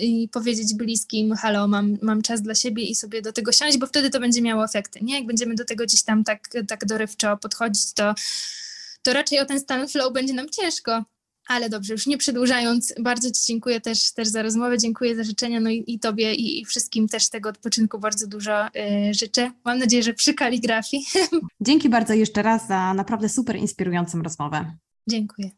[0.00, 3.86] i powiedzieć bliskim, halo, mam, mam czas dla siebie i sobie do tego siąść, bo
[3.86, 5.14] wtedy to będzie miało efekty, nie?
[5.14, 8.14] Jak będziemy do tego gdzieś tam tak, tak dorywczo podchodzić, to
[9.02, 11.04] to raczej o ten stan flow będzie nam ciężko.
[11.48, 15.60] Ale dobrze, już nie przedłużając, bardzo Ci dziękuję też, też za rozmowę, dziękuję za życzenia,
[15.60, 19.52] no i, i Tobie i, i, wszystkim też tego odpoczynku bardzo dużo y, życzę.
[19.64, 21.04] Mam nadzieję, że przy kaligrafii.
[21.60, 24.76] Dzięki bardzo jeszcze raz za naprawdę super inspirującą rozmowę.
[25.08, 25.50] Dziękuję.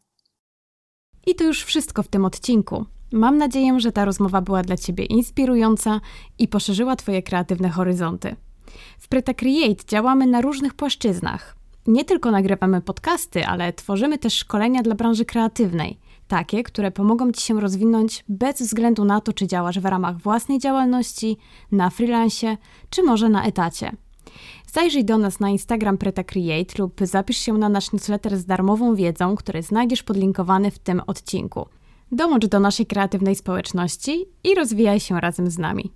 [1.27, 2.85] I to już wszystko w tym odcinku.
[3.11, 6.01] Mam nadzieję, że ta rozmowa była dla Ciebie inspirująca
[6.39, 8.35] i poszerzyła Twoje kreatywne horyzonty.
[8.99, 11.55] W Preta Create działamy na różnych płaszczyznach–
[11.87, 17.41] nie tylko nagrywamy podcasty, ale tworzymy też szkolenia dla branży kreatywnej, takie, które pomogą Ci
[17.41, 21.37] się rozwinąć bez względu na to, czy działasz w ramach własnej działalności,
[21.71, 22.57] na freelancie,
[22.89, 23.91] czy może na etacie.
[24.73, 28.95] Zajrzyj do nas na Instagram Preta Create lub zapisz się na nasz newsletter z darmową
[28.95, 31.65] wiedzą, który znajdziesz podlinkowany w tym odcinku.
[32.11, 35.91] Dołącz do naszej kreatywnej społeczności i rozwijaj się razem z nami.